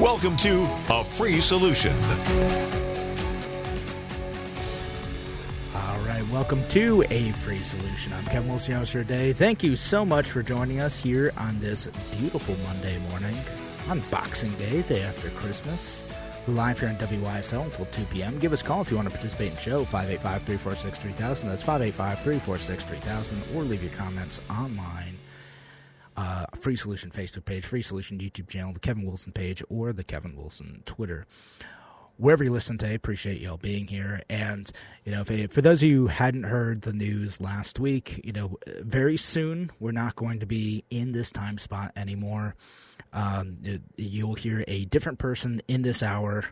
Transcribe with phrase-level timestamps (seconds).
[0.00, 1.96] Welcome to A Free Solution.
[5.74, 8.12] All right, welcome to A Free Solution.
[8.12, 9.32] I'm Kevin Wilson, for today.
[9.32, 11.86] Thank you so much for joining us here on this
[12.18, 13.34] beautiful Monday morning
[13.88, 16.04] on Boxing Day, day after Christmas.
[16.46, 18.38] We're live here on WYSL until 2 p.m.
[18.38, 21.48] Give us a call if you want to participate in the show, 585 346 3000.
[21.48, 23.42] That's 585 346 3000.
[23.54, 25.15] Or leave your comments online.
[26.16, 30.02] Uh, Free Solution Facebook page, Free Solution YouTube channel, the Kevin Wilson page, or the
[30.02, 31.26] Kevin Wilson Twitter.
[32.16, 34.22] Wherever you listen today, appreciate y'all being here.
[34.30, 34.72] And,
[35.04, 38.32] you know, if, for those of you who hadn't heard the news last week, you
[38.32, 42.54] know, very soon we're not going to be in this time spot anymore.
[43.12, 43.58] Um,
[43.96, 46.44] you'll hear a different person in this hour.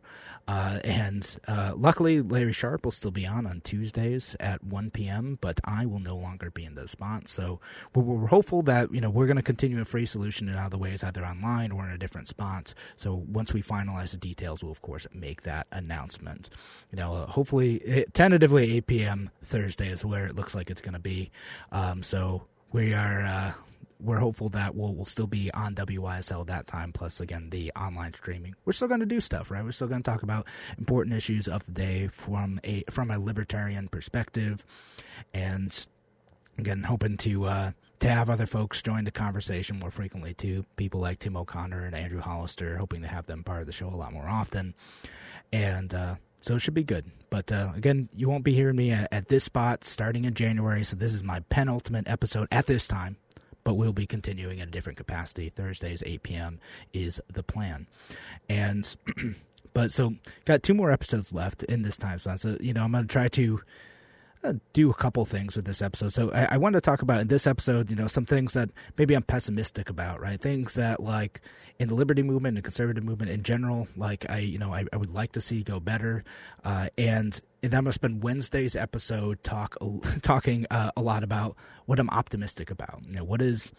[0.46, 5.38] Uh, and uh, luckily, Larry Sharp will still be on on Tuesdays at 1 p.m.,
[5.40, 7.28] but I will no longer be in the spot.
[7.28, 7.60] So
[7.94, 10.76] we're, we're hopeful that, you know, we're going to continue a free solution in other
[10.76, 12.74] ways, either online or in a different spots.
[12.96, 16.50] So once we finalize the details, we'll, of course, make that announcement.
[16.92, 19.30] You know, uh, hopefully, it, tentatively 8 p.m.
[19.42, 21.30] Thursday is where it looks like it's going to be.
[21.72, 23.52] Um, so we are uh,
[24.04, 26.92] we're hopeful that we'll, we'll still be on WYSL that time.
[26.92, 28.54] Plus, again, the online streaming.
[28.64, 29.64] We're still going to do stuff, right?
[29.64, 30.46] We're still going to talk about
[30.78, 34.64] important issues of the day from a from a libertarian perspective,
[35.32, 35.86] and
[36.58, 40.64] again, hoping to uh, to have other folks join the conversation more frequently too.
[40.76, 43.88] People like Tim O'Connor and Andrew Hollister, hoping to have them part of the show
[43.88, 44.74] a lot more often,
[45.52, 45.94] and.
[45.94, 47.10] Uh, so it should be good.
[47.30, 50.84] But uh, again, you won't be hearing me at, at, this spot starting in January.
[50.84, 53.16] So this is my penultimate episode at this time
[53.64, 55.48] but we'll be continuing in a different capacity.
[55.48, 56.60] Thursdays, 8 p.m.
[56.92, 57.86] is the plan.
[58.48, 58.94] And,
[59.74, 60.14] but so,
[60.44, 62.40] got two more episodes left in this time slot.
[62.40, 63.62] So, you know, I'm going to try to
[64.72, 66.12] do a couple things with this episode.
[66.12, 68.70] So, I, I wanted to talk about in this episode, you know, some things that
[68.96, 70.40] maybe I'm pessimistic about, right?
[70.40, 71.40] Things that, like,
[71.78, 74.96] in the liberty movement and conservative movement in general, like, I, you know, I, I
[74.96, 76.22] would like to see go better.
[76.64, 79.76] Uh, and, and I'm to spend Wednesday's episode talk
[80.22, 81.56] talking uh, a lot about
[81.86, 83.00] what I'm optimistic about.
[83.08, 83.72] You know, what is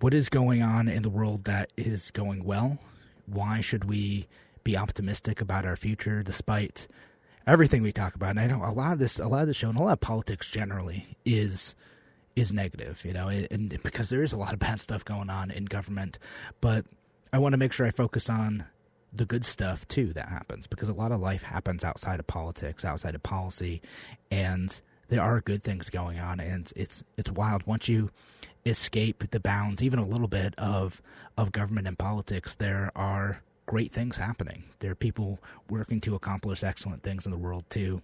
[0.00, 2.78] what is going on in the world that is going well?
[3.26, 4.26] Why should we
[4.64, 6.88] be optimistic about our future despite
[7.50, 8.30] everything we talk about?
[8.30, 9.92] And I know a lot of this, a lot of the show, and a lot
[9.92, 11.74] of politics generally is
[12.36, 13.04] is negative.
[13.04, 16.18] You know, and because there is a lot of bad stuff going on in government,
[16.60, 16.84] but
[17.32, 18.64] I want to make sure I focus on
[19.12, 22.84] the good stuff too that happens because a lot of life happens outside of politics,
[22.84, 23.82] outside of policy,
[24.30, 28.10] and there are good things going on, and it's it's, it's wild once you
[28.64, 31.02] escape the bounds, even a little bit of
[31.36, 32.54] of government and politics.
[32.54, 34.64] There are great things happening.
[34.80, 35.38] There are people
[35.68, 38.02] working to accomplish excellent things in the world too,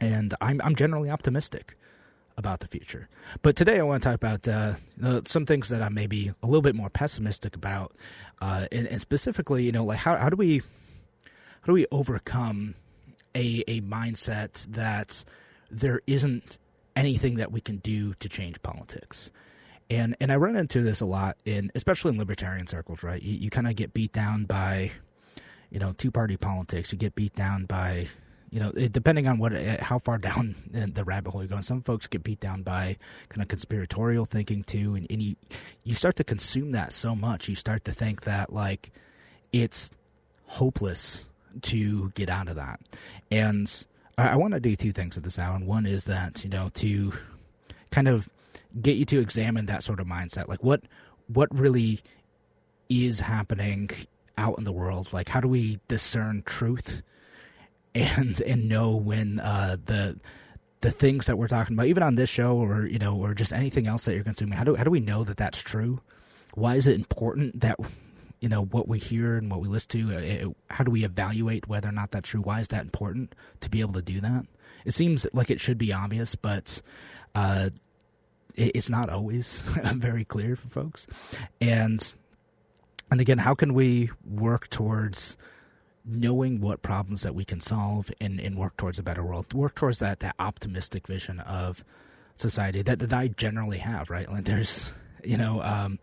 [0.00, 1.76] and I'm I'm generally optimistic
[2.38, 3.10] about the future.
[3.42, 6.46] But today I want to talk about uh, some things that I may be a
[6.46, 7.92] little bit more pessimistic about,
[8.40, 12.74] uh, and, and, specifically, you know, like how how do we how do we overcome
[13.34, 15.26] a a mindset that
[15.70, 16.56] there isn't
[16.96, 19.30] anything that we can do to change politics.
[19.90, 23.22] And and I run into this a lot in especially in libertarian circles, right?
[23.22, 24.92] You, you kind of get beat down by
[25.70, 26.92] you know two party politics.
[26.92, 28.08] You get beat down by
[28.54, 31.62] you know, it, depending on what, uh, how far down the rabbit hole you're going.
[31.62, 32.96] Some folks get beat down by
[33.28, 35.34] kind of conspiratorial thinking too, and, and you
[35.82, 38.92] you start to consume that so much, you start to think that like
[39.52, 39.90] it's
[40.46, 41.24] hopeless
[41.62, 42.80] to get out of that.
[43.30, 43.86] And
[44.16, 45.58] I, I want to do two things at this hour.
[45.58, 47.12] One is that you know to
[47.90, 48.28] kind of
[48.80, 50.82] get you to examine that sort of mindset, like what
[51.26, 52.00] what really
[52.88, 53.90] is happening
[54.36, 55.12] out in the world.
[55.12, 57.02] Like, how do we discern truth?
[57.94, 60.18] and and know when uh, the
[60.80, 63.52] the things that we're talking about, even on this show or you know, or just
[63.52, 64.58] anything else that you're consuming.
[64.58, 66.00] How do how do we know that that's true?
[66.54, 67.78] Why is it important that
[68.40, 70.18] you know what we hear and what we listen to?
[70.18, 72.40] It, uh, how do we evaluate whether or not that's true?
[72.40, 74.46] Why is that important to be able to do that?
[74.84, 76.82] It seems like it should be obvious, but
[77.34, 77.80] uh, it,
[78.54, 79.60] it's not always
[79.94, 81.06] very clear for folks.
[81.60, 82.14] And
[83.10, 85.36] and again, how can we work towards
[86.04, 89.74] knowing what problems that we can solve and, and work towards a better world, work
[89.74, 91.84] towards that that optimistic vision of
[92.36, 94.30] society that, that I generally have, right?
[94.30, 94.92] Like there's,
[95.22, 95.98] you know, um,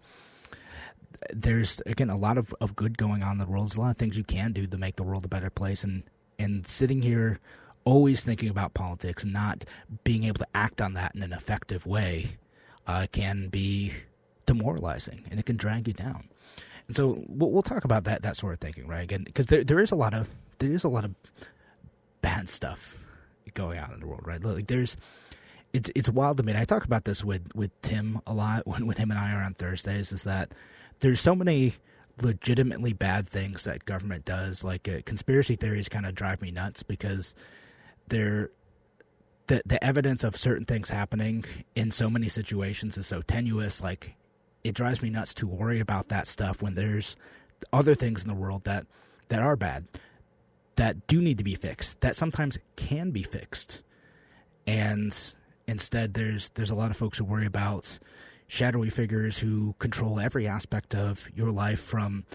[1.31, 3.65] there's again a lot of, of good going on in the world.
[3.69, 5.83] There's a lot of things you can do to make the world a better place,
[5.83, 6.04] and
[6.39, 7.39] and sitting here
[7.83, 9.65] always thinking about politics, not
[10.04, 12.38] being able to act on that in an effective way,
[12.88, 13.94] uh, can be
[14.45, 16.30] demoralizing and it can drag you down.
[16.88, 19.04] And so we'll, we'll talk about that that sort of thinking, right?
[19.04, 20.28] Again, because there there is a lot of
[20.60, 21.16] there is a lot of
[22.22, 22.98] bad stuff
[23.54, 24.44] going on in the world, right?
[24.44, 24.98] Like there's
[25.74, 26.51] it's it's wild to me.
[26.51, 29.33] And I talk about this with with Tim a lot when when him and I
[29.33, 30.12] are on Thursdays.
[30.12, 30.51] Is that
[31.00, 31.75] there's so many
[32.22, 34.63] legitimately bad things that government does.
[34.63, 37.36] Like uh, conspiracy theories kind of drive me nuts because
[38.07, 38.51] they're
[39.51, 41.44] the the evidence of certain things happening
[41.75, 43.83] in so many situations is so tenuous.
[43.83, 44.15] Like
[44.63, 47.18] it drives me nuts to worry about that stuff when there's
[47.74, 48.88] other things in the world that
[49.27, 49.88] that are bad
[50.77, 53.83] that do need to be fixed that sometimes can be fixed
[54.65, 55.36] and
[55.68, 58.00] instead there's there's a lot of folks who worry about
[58.47, 62.25] shadowy figures who control every aspect of your life from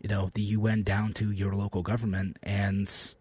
[0.00, 3.14] you know the UN down to your local government and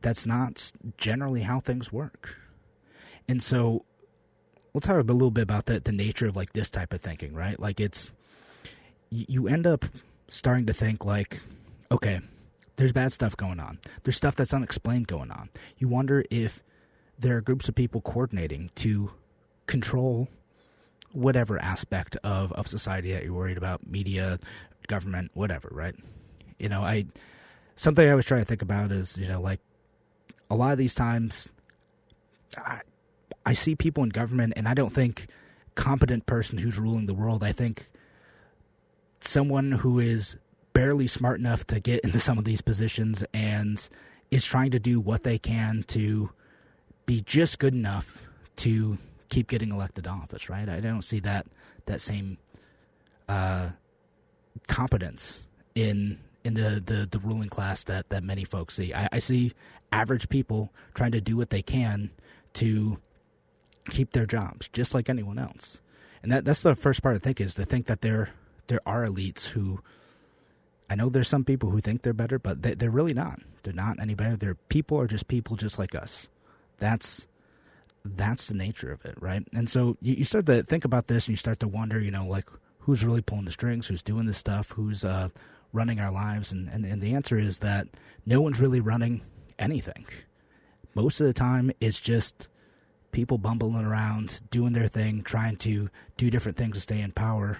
[0.00, 2.36] that's not generally how things work.
[3.28, 3.84] And so
[4.72, 7.34] we'll talk a little bit about the the nature of like this type of thinking,
[7.34, 7.58] right?
[7.58, 8.12] Like it's
[9.10, 9.84] you end up
[10.28, 11.40] starting to think like
[11.90, 12.20] okay,
[12.76, 13.78] there's bad stuff going on.
[14.02, 15.50] There's stuff that's unexplained going on.
[15.78, 16.62] You wonder if
[17.18, 19.12] there are groups of people coordinating to
[19.66, 20.28] control
[21.12, 24.38] whatever aspect of, of society that you're worried about media
[24.88, 25.94] government whatever right
[26.58, 27.06] you know i
[27.76, 29.60] something i always try to think about is you know like
[30.50, 31.48] a lot of these times
[32.56, 32.80] i
[33.44, 35.26] i see people in government and i don't think
[35.74, 37.88] competent person who's ruling the world i think
[39.20, 40.36] someone who is
[40.72, 43.88] barely smart enough to get into some of these positions and
[44.30, 46.30] is trying to do what they can to
[47.06, 48.18] be just good enough
[48.56, 48.98] to
[49.28, 50.68] keep getting elected office, right?
[50.68, 51.46] I don't see that
[51.86, 52.38] that same
[53.28, 53.70] uh,
[54.68, 58.92] competence in in the, the, the ruling class that, that many folks see.
[58.92, 59.52] I, I see
[59.92, 62.10] average people trying to do what they can
[62.54, 62.98] to
[63.90, 65.80] keep their jobs, just like anyone else.
[66.22, 68.30] And that that's the first part I think is to think that there
[68.68, 69.80] there are elites who
[70.88, 73.40] I know there's some people who think they're better, but they, they're really not.
[73.62, 74.36] They're not any better.
[74.36, 76.28] They're people are just people just like us.
[76.78, 77.26] That's
[78.04, 79.46] that's the nature of it, right?
[79.52, 82.10] And so you, you start to think about this and you start to wonder, you
[82.10, 82.48] know, like
[82.80, 85.28] who's really pulling the strings, who's doing this stuff, who's uh,
[85.72, 87.88] running our lives, and, and and the answer is that
[88.26, 89.22] no one's really running
[89.58, 90.06] anything.
[90.94, 92.48] Most of the time, it's just
[93.12, 97.58] people bumbling around, doing their thing, trying to do different things to stay in power,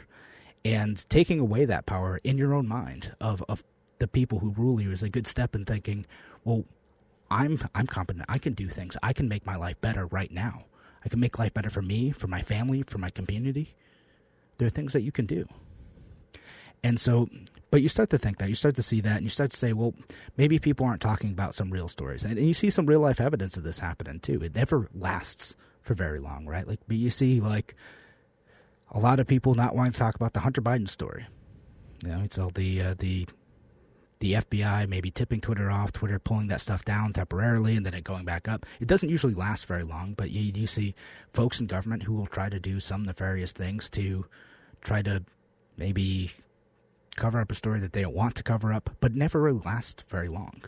[0.64, 3.62] and taking away that power in your own mind of of
[3.98, 6.04] the people who rule you is a good step in thinking,
[6.44, 6.64] well,
[7.30, 8.26] I'm I'm competent.
[8.28, 8.96] I can do things.
[9.02, 10.64] I can make my life better right now.
[11.04, 13.74] I can make life better for me, for my family, for my community.
[14.58, 15.48] There are things that you can do.
[16.84, 17.28] And so,
[17.70, 19.56] but you start to think that, you start to see that, and you start to
[19.56, 19.94] say, well,
[20.36, 22.24] maybe people aren't talking about some real stories.
[22.24, 24.40] And, and you see some real life evidence of this happening too.
[24.42, 26.66] It never lasts for very long, right?
[26.66, 27.74] Like, but you see, like,
[28.90, 31.26] a lot of people not wanting to talk about the Hunter Biden story.
[32.04, 33.26] You know, it's all the uh, the
[34.18, 38.04] the FBI maybe tipping Twitter off, Twitter pulling that stuff down temporarily, and then it
[38.04, 38.66] going back up.
[38.80, 40.94] It doesn't usually last very long, but you do see
[41.28, 44.26] folks in government who will try to do some nefarious things to
[44.80, 45.24] try to
[45.76, 46.30] maybe
[47.16, 50.04] cover up a story that they don't want to cover up, but never really last
[50.08, 50.62] very long.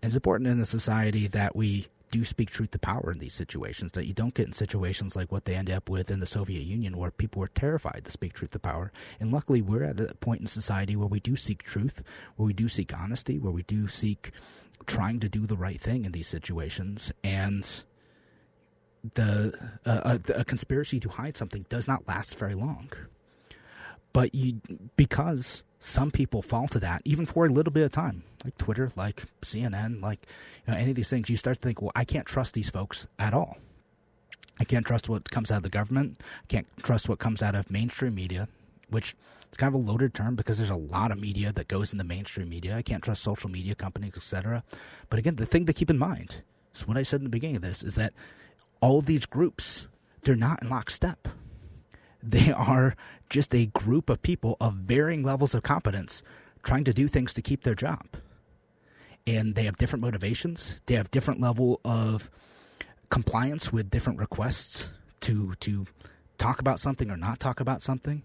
[0.00, 3.32] And it's important in the society that we do speak truth to power in these
[3.32, 6.26] situations, that you don't get in situations like what they end up with in the
[6.26, 8.92] Soviet Union, where people were terrified to speak truth to power.
[9.18, 12.02] And luckily, we're at a point in society where we do seek truth,
[12.36, 14.30] where we do seek honesty, where we do seek
[14.86, 17.12] trying to do the right thing in these situations.
[17.24, 17.68] And
[19.14, 19.52] the
[19.84, 22.90] uh, a, a conspiracy to hide something does not last very long.
[24.12, 24.60] But you,
[24.96, 28.92] because some people fall to that even for a little bit of time like twitter
[28.94, 30.20] like cnn like
[30.64, 32.70] you know any of these things you start to think well i can't trust these
[32.70, 33.56] folks at all.
[34.60, 36.20] I can't trust what comes out of the government.
[36.44, 38.48] I can't trust what comes out of mainstream media
[38.90, 39.16] which
[39.48, 42.04] it's kind of a loaded term because there's a lot of media that goes into
[42.04, 42.76] mainstream media.
[42.76, 44.62] I can't trust social media companies etc
[45.08, 46.42] but again the thing to keep in mind
[46.74, 48.12] is what i said in the beginning of this is that
[48.80, 49.88] all of these groups
[50.22, 51.26] they're not in lockstep
[52.22, 52.94] they are
[53.28, 56.22] just a group of people of varying levels of competence
[56.62, 58.06] trying to do things to keep their job.
[59.26, 60.80] And they have different motivations.
[60.86, 62.30] They have different level of
[63.10, 64.88] compliance with different requests
[65.20, 65.86] to to
[66.38, 68.22] talk about something or not talk about something.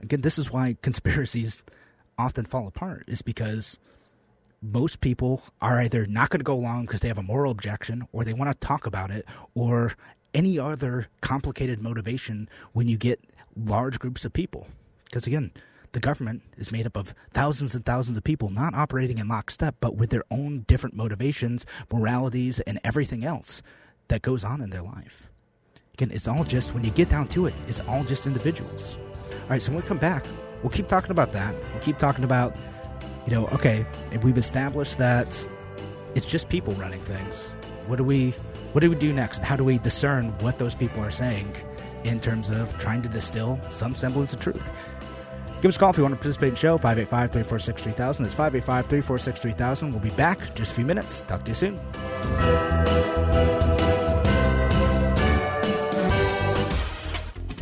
[0.00, 1.62] Again, this is why conspiracies
[2.18, 3.78] often fall apart is because
[4.62, 8.06] most people are either not going to go along because they have a moral objection
[8.12, 9.24] or they want to talk about it
[9.54, 9.94] or
[10.34, 13.20] any other complicated motivation when you get
[13.56, 14.68] large groups of people.
[15.04, 15.52] Because again,
[15.92, 19.76] the government is made up of thousands and thousands of people not operating in lockstep,
[19.80, 23.62] but with their own different motivations, moralities, and everything else
[24.08, 25.22] that goes on in their life.
[25.94, 28.98] Again, it's all just, when you get down to it, it's all just individuals.
[29.32, 30.26] All right, so when we come back,
[30.62, 31.54] we'll keep talking about that.
[31.72, 32.54] We'll keep talking about,
[33.26, 35.48] you know, okay, if we've established that
[36.14, 37.48] it's just people running things,
[37.86, 38.32] what do we
[38.72, 39.40] what do we do next?
[39.40, 41.50] How do we discern what those people are saying
[42.06, 44.70] in terms of trying to distill some semblance of truth?
[45.62, 48.22] Give us a call if you want to participate in the show, 585 346 3000.
[48.24, 49.90] That's 585 346 3000.
[49.90, 51.22] We'll be back just a few minutes.
[51.22, 51.76] Talk to you soon.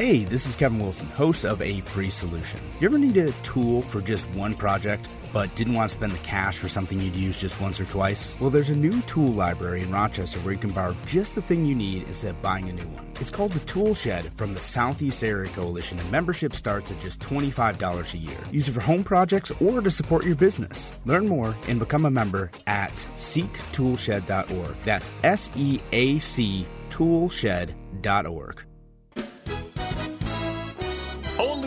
[0.00, 2.58] Hey, this is Kevin Wilson, host of A Free Solution.
[2.80, 5.10] You ever need a tool for just one project?
[5.32, 8.36] but didn't want to spend the cash for something you'd use just once or twice?
[8.40, 11.64] Well, there's a new tool library in Rochester where you can borrow just the thing
[11.64, 13.12] you need instead of buying a new one.
[13.20, 17.20] It's called the Tool Shed from the Southeast Area Coalition, and membership starts at just
[17.20, 18.38] $25 a year.
[18.50, 20.98] Use it for home projects or to support your business.
[21.04, 24.74] Learn more and become a member at seektoolshed.org.
[24.84, 28.64] That's S E A C toolshed.org.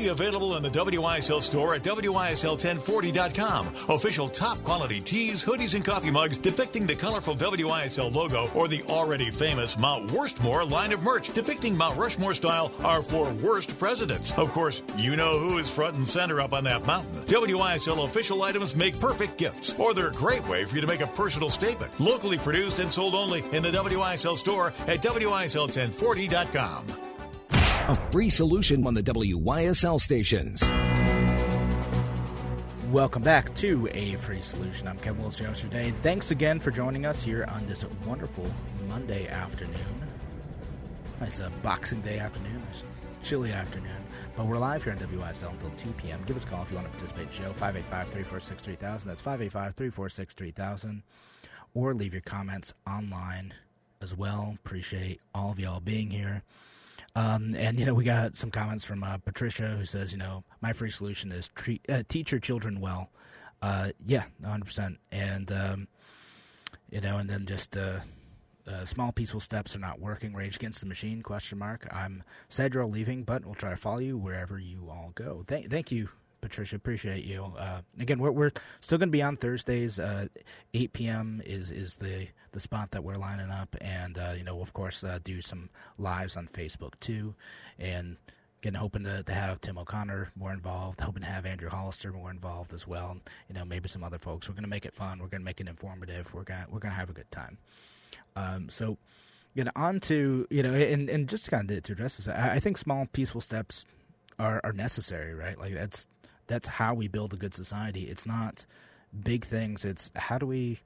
[0.03, 3.67] Only available in the WYSL store at WYSL1040.com.
[3.87, 8.83] Official top quality tees, hoodies, and coffee mugs depicting the colorful WYSL logo or the
[8.89, 14.37] already famous Mount Worstmore line of merch depicting Mount Rushmore style are for worst presidents.
[14.37, 17.23] Of course, you know who is front and center up on that mountain.
[17.23, 20.99] WYSL official items make perfect gifts, or they're a great way for you to make
[20.99, 21.97] a personal statement.
[21.97, 27.02] Locally produced and sold only in the WYSL store at WYSL1040.com.
[27.93, 30.71] A free solution on the WYSL stations.
[32.91, 34.87] Welcome back to A Free Solution.
[34.87, 35.93] I'm Kevin Wilson Jones today.
[36.01, 38.51] Thanks again for joining us here on this wonderful
[38.89, 40.07] Monday afternoon.
[41.19, 42.83] Nice uh, Boxing Day afternoon, nice
[43.21, 44.03] chilly afternoon.
[44.35, 46.23] But we're live here on WYSL until 2 p.m.
[46.25, 47.53] Give us a call if you want to participate in the show.
[47.53, 49.07] 585 346 3000.
[49.07, 51.03] That's 585 346 3000.
[51.75, 53.53] Or leave your comments online
[54.01, 54.55] as well.
[54.65, 56.41] Appreciate all of y'all being here.
[57.15, 60.43] Um, and you know, we got some comments from uh, Patricia who says, you know,
[60.61, 63.09] my free solution is treat, uh, teach your children well.
[63.61, 64.65] Uh, yeah, 100.
[64.65, 65.87] percent And um,
[66.89, 67.99] you know, and then just uh,
[68.67, 70.33] uh, small peaceful steps are not working.
[70.33, 71.21] Rage against the machine?
[71.21, 71.87] Question mark.
[71.91, 75.43] I'm all leaving, but we'll try to follow you wherever you all go.
[75.47, 76.09] Thank, thank you,
[76.43, 76.75] Patricia.
[76.75, 77.53] Appreciate you.
[77.57, 79.97] Uh, again, we're, we're still going to be on Thursdays.
[79.97, 80.27] Uh,
[80.73, 81.41] 8 p.m.
[81.45, 85.03] is is the the spot that we're lining up, and uh, you know, of course,
[85.03, 87.33] uh, do some lives on Facebook too,
[87.79, 88.17] and.
[88.61, 92.31] Again, hoping to, to have Tim O'Connor more involved, hoping to have Andrew Hollister more
[92.31, 93.17] involved as well.
[93.49, 94.47] You know, maybe some other folks.
[94.47, 95.19] We're going to make it fun.
[95.19, 96.33] We're going to make it informative.
[96.33, 97.57] We're going we're going to have a good time.
[98.37, 98.97] Um, so,
[99.53, 102.51] you know, on to you know, and and just kind of to address this, I,
[102.53, 103.83] I think small peaceful steps
[104.39, 105.59] are are necessary, right?
[105.59, 106.07] Like that's
[106.47, 108.03] that's how we build a good society.
[108.03, 108.65] It's not
[109.23, 109.85] big things.
[109.85, 110.79] It's how do we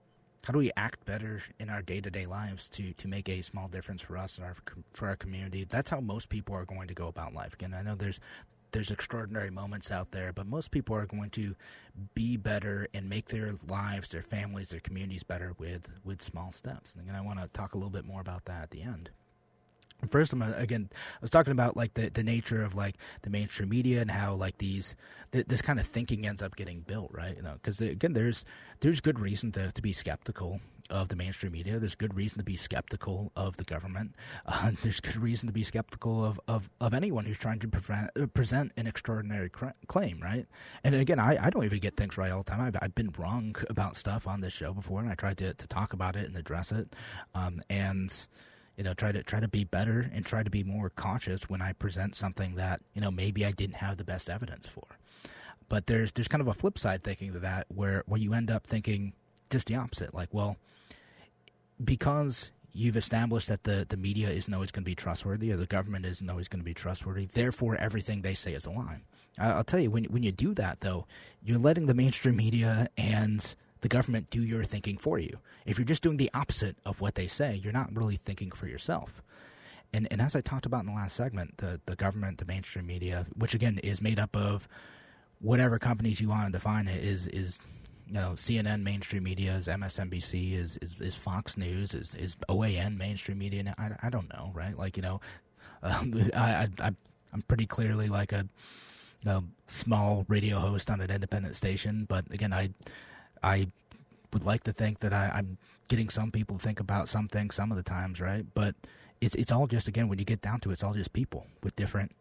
[0.43, 3.41] how do we act better in our day to day lives to to make a
[3.41, 4.55] small difference for us and our
[4.91, 5.65] for our community.
[5.65, 7.53] That's how most people are going to go about life.
[7.53, 8.19] Again, I know there's
[8.71, 11.55] there's extraordinary moments out there, but most people are going to
[12.13, 16.93] be better and make their lives, their families, their communities better with with small steps.
[16.93, 19.09] And again, I want to talk a little bit more about that at the end.
[20.09, 20.89] First, I'm again.
[20.93, 24.35] I was talking about like the, the nature of like the mainstream media and how
[24.35, 24.95] like these
[25.31, 27.35] th- this kind of thinking ends up getting built, right?
[27.35, 28.45] You know, because again, there's
[28.81, 31.79] there's good reason to to be skeptical of the mainstream media.
[31.79, 34.15] There's good reason to be skeptical of the government.
[34.49, 38.09] Uh, there's good reason to be skeptical of, of, of anyone who's trying to prevent,
[38.19, 40.45] uh, present an extraordinary cr- claim, right?
[40.83, 42.61] And again, I, I don't even get things right all the time.
[42.61, 45.67] I've, I've been wrong about stuff on this show before, and I tried to, to
[45.67, 46.95] talk about it and address it.
[47.35, 48.27] Um, and
[48.77, 51.61] you know try to try to be better and try to be more conscious when
[51.61, 54.85] I present something that you know maybe I didn't have the best evidence for.
[55.67, 58.49] But there's there's kind of a flip side thinking to that where where you end
[58.49, 59.13] up thinking
[59.49, 60.13] just the opposite.
[60.13, 60.57] Like, well,
[61.83, 65.65] because you've established that the, the media isn't always going to be trustworthy or the
[65.65, 69.01] government isn't always going to be trustworthy, therefore everything they say is a lie.
[69.39, 71.05] I'll tell you, when when you do that, though,
[71.43, 75.39] you're letting the mainstream media and the government do your thinking for you.
[75.65, 78.67] If you're just doing the opposite of what they say, you're not really thinking for
[78.67, 79.21] yourself.
[79.93, 82.87] And and as I talked about in the last segment, the the government, the mainstream
[82.87, 84.67] media, which again is made up of
[85.39, 87.59] whatever companies you want to define it, is is
[88.05, 92.97] you know CNN mainstream media, is MSNBC, is is, is Fox News, is is OAN
[92.97, 93.73] mainstream media.
[93.77, 94.77] I, I don't know, right?
[94.77, 95.21] Like you know,
[95.81, 96.91] um, I, I
[97.33, 98.47] I'm pretty clearly like a,
[99.25, 102.71] a small radio host on an independent station, but again, I
[103.47, 103.67] I
[104.33, 107.71] would like to think that I, I'm getting some people to think about something some
[107.71, 108.45] of the times, right?
[108.53, 108.75] But
[109.21, 111.47] it's it's all just again when you get down to it, it's all just people
[111.63, 112.11] with different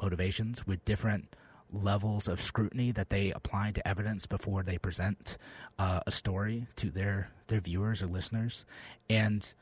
[0.00, 1.36] motivations, with different
[1.72, 5.38] levels of scrutiny that they apply to evidence before they present
[5.78, 8.64] uh, a story to their their viewers or listeners,
[9.08, 9.54] and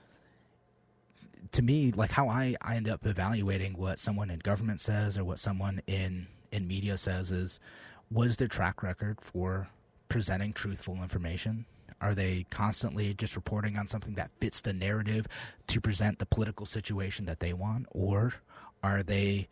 [1.52, 5.24] to me, like how I, I end up evaluating what someone in government says or
[5.24, 7.60] what someone in in media says is
[8.08, 9.68] what is their track record for
[10.10, 11.64] presenting truthful information?
[12.02, 15.26] Are they constantly just reporting on something that fits the narrative
[15.68, 17.86] to present the political situation that they want?
[17.90, 18.34] Or
[18.82, 19.48] are they,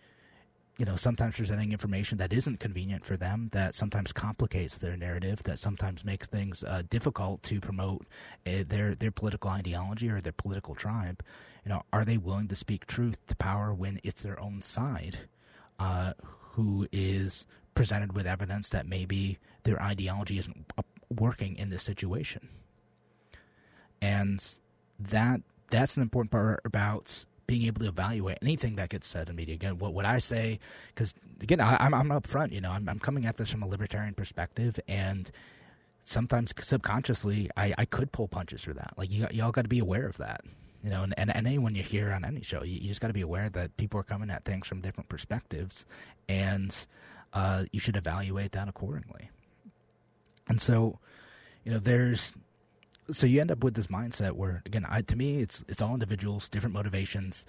[0.79, 5.43] you know, sometimes presenting information that isn't convenient for them, that sometimes complicates their narrative,
[5.45, 8.07] that sometimes makes things uh, difficult to promote
[8.47, 11.23] uh, their, their political ideology or their political tribe?
[11.65, 15.19] You know, are they willing to speak truth to power when it's their own side
[15.79, 16.15] uh,
[16.53, 19.39] who is presented with evidence that maybe
[19.69, 20.65] their ideology isn't
[21.11, 22.49] working in this situation.
[24.01, 24.43] And
[24.99, 29.37] that that's an important part about being able to evaluate anything that gets said in
[29.37, 29.55] media.
[29.55, 30.59] Again, what would I say?
[30.95, 32.53] Because again, I, am I'm, I'm upfront.
[32.53, 35.31] You know, I'm, I'm coming at this from a libertarian perspective, and
[36.01, 38.95] sometimes subconsciously, I, I could pull punches for that.
[38.97, 40.43] Like you, y'all got to be aware of that.
[40.83, 43.09] You know, and, and, and anyone you hear on any show, you, you just got
[43.09, 45.85] to be aware that people are coming at things from different perspectives,
[46.29, 46.75] and
[47.35, 49.31] uh, you should evaluate that accordingly.
[50.49, 50.99] And so,
[51.65, 52.35] you know, there's
[53.11, 55.95] so you end up with this mindset where again, I, to me, it's it's all
[55.95, 57.47] individuals, different motivations.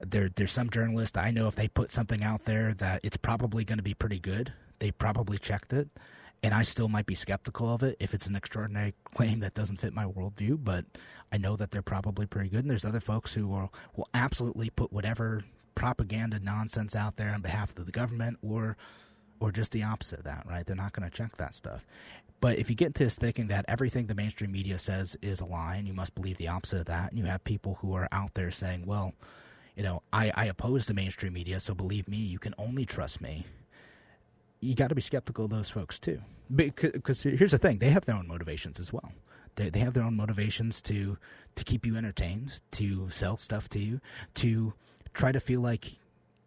[0.00, 3.64] There, there's some journalists I know if they put something out there that it's probably
[3.64, 5.88] going to be pretty good, they probably checked it,
[6.42, 9.76] and I still might be skeptical of it if it's an extraordinary claim that doesn't
[9.76, 10.58] fit my worldview.
[10.62, 10.86] But
[11.30, 14.70] I know that they're probably pretty good, and there's other folks who will will absolutely
[14.70, 18.76] put whatever propaganda nonsense out there on behalf of the government or
[19.40, 20.64] or just the opposite of that, right?
[20.64, 21.84] They're not going to check that stuff.
[22.42, 25.44] But if you get into this thinking that everything the mainstream media says is a
[25.44, 28.08] lie, and you must believe the opposite of that, and you have people who are
[28.10, 29.14] out there saying, well,
[29.76, 33.20] you know, I, I oppose the mainstream media, so believe me, you can only trust
[33.20, 33.46] me.
[34.58, 36.20] You got to be skeptical of those folks too,
[36.54, 39.12] because here's the thing: they have their own motivations as well.
[39.54, 41.18] They, they have their own motivations to
[41.54, 44.00] to keep you entertained, to sell stuff to you,
[44.34, 44.74] to
[45.14, 45.92] try to feel like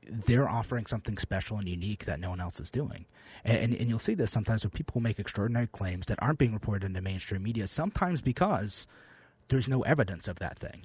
[0.10, 3.06] they're offering something special and unique that no one else is doing.
[3.44, 6.54] And, and, and, you'll see this sometimes when people make extraordinary claims that aren't being
[6.54, 8.88] reported in the mainstream media, sometimes because
[9.50, 10.84] there's no evidence of that thing.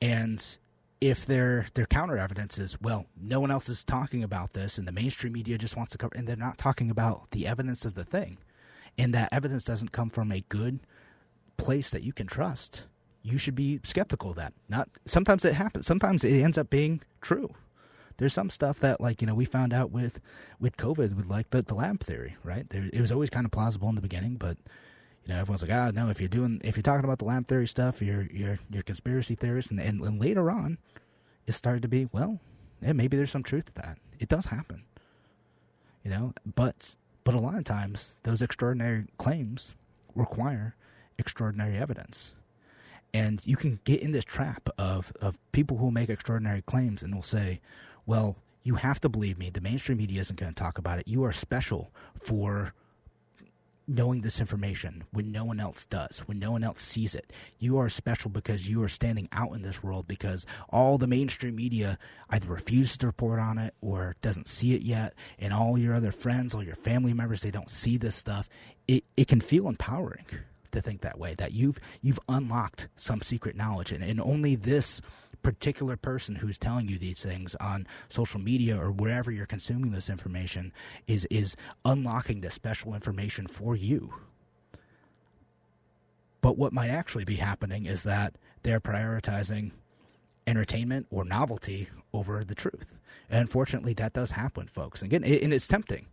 [0.00, 0.58] And
[1.00, 4.86] if their their counter evidence is, well, no one else is talking about this and
[4.86, 7.94] the mainstream media just wants to cover and they're not talking about the evidence of
[7.94, 8.38] the thing.
[8.98, 10.80] And that evidence doesn't come from a good
[11.56, 12.86] place that you can trust.
[13.22, 14.52] You should be skeptical of that.
[14.68, 15.86] Not sometimes it happens.
[15.86, 17.54] Sometimes it ends up being true
[18.22, 20.20] there's some stuff that like you know we found out with
[20.60, 22.68] with COVID with like the, the lab theory, right?
[22.70, 24.56] There, it was always kind of plausible in the beginning, but
[25.24, 27.48] you know everyone's like, ah, no, if you're doing if you're talking about the lab
[27.48, 30.78] theory stuff, you're you're you're conspiracy theorists, and, and, and later on,
[31.48, 32.38] it started to be well,
[32.80, 33.98] yeah, maybe there's some truth to that.
[34.20, 34.84] It does happen,
[36.04, 39.74] you know, but but a lot of times those extraordinary claims
[40.14, 40.76] require
[41.18, 42.34] extraordinary evidence.
[43.14, 47.14] And you can get in this trap of, of people who make extraordinary claims and
[47.14, 47.60] will say,
[48.06, 49.50] well, you have to believe me.
[49.50, 51.08] The mainstream media isn't going to talk about it.
[51.08, 52.74] You are special for
[53.88, 57.32] knowing this information when no one else does, when no one else sees it.
[57.58, 61.56] You are special because you are standing out in this world because all the mainstream
[61.56, 61.98] media
[62.30, 66.12] either refuses to report on it or doesn't see it yet, and all your other
[66.12, 68.48] friends, all your family members, they don't see this stuff.
[68.86, 70.26] It it can feel empowering
[70.70, 75.00] to think that way, that you've you've unlocked some secret knowledge and, and only this
[75.42, 80.10] particular person who's telling you these things on social media or wherever you're consuming this
[80.10, 80.72] information
[81.06, 84.14] is is unlocking this special information for you.
[86.40, 89.72] But what might actually be happening is that they're prioritizing
[90.46, 92.98] entertainment or novelty over the truth.
[93.30, 95.02] And unfortunately, that does happen, folks.
[95.02, 96.06] Again, and it's tempting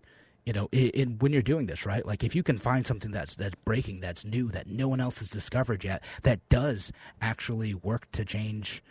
[0.46, 2.04] you know, in, when you're doing this, right?
[2.06, 5.20] Like if you can find something that's that's breaking, that's new, that no one else
[5.20, 8.82] has discovered yet, that does actually work to change,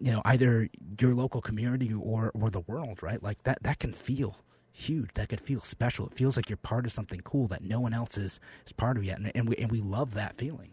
[0.00, 3.22] you know, either your local community or or the world, right?
[3.22, 4.36] Like that that can feel
[4.72, 5.10] huge.
[5.14, 6.06] That could feel special.
[6.06, 8.96] It feels like you're part of something cool that no one else is is part
[8.96, 10.70] of yet, and, and we and we love that feeling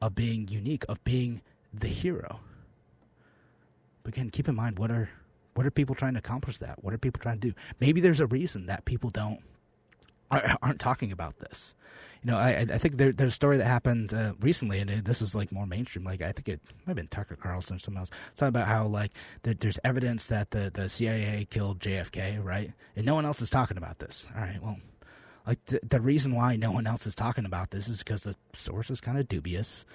[0.00, 1.42] of being unique, of being
[1.72, 2.40] the hero.
[4.02, 5.10] But again, keep in mind what are
[5.54, 6.82] what are people trying to accomplish that?
[6.84, 7.54] What are people trying to do?
[7.80, 9.40] Maybe there's a reason that people don't
[10.30, 11.74] aren't talking about this.
[12.22, 15.22] You know, I I think there, there's a story that happened uh, recently, and this
[15.22, 16.04] is like more mainstream.
[16.04, 18.86] Like I think it might have been Tucker Carlson or someone else talking about how
[18.86, 19.12] like
[19.42, 22.72] there, there's evidence that the the CIA killed JFK, right?
[22.94, 24.28] And no one else is talking about this.
[24.34, 24.78] All right, well,
[25.46, 28.34] like the, the reason why no one else is talking about this is because the
[28.54, 29.86] source is kind of dubious,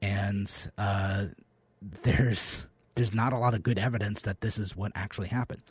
[0.00, 1.26] and uh,
[2.02, 5.62] there's there's not a lot of good evidence that this is what actually happened.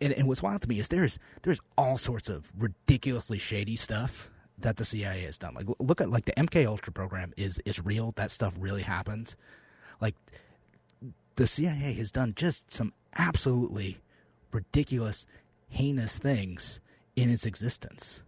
[0.00, 4.28] And, and what's wild to me is there's there's all sorts of ridiculously shady stuff
[4.58, 5.54] that the CIA has done.
[5.54, 8.12] Like look at like the MK Ultra program is is real.
[8.16, 9.36] That stuff really happened.
[10.00, 10.16] Like
[11.36, 13.98] the CIA has done just some absolutely
[14.52, 15.26] ridiculous,
[15.68, 16.80] heinous things
[17.16, 18.22] in its existence.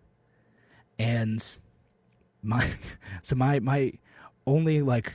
[0.99, 1.45] And
[2.43, 2.71] my
[3.23, 3.93] so my my
[4.47, 5.15] only like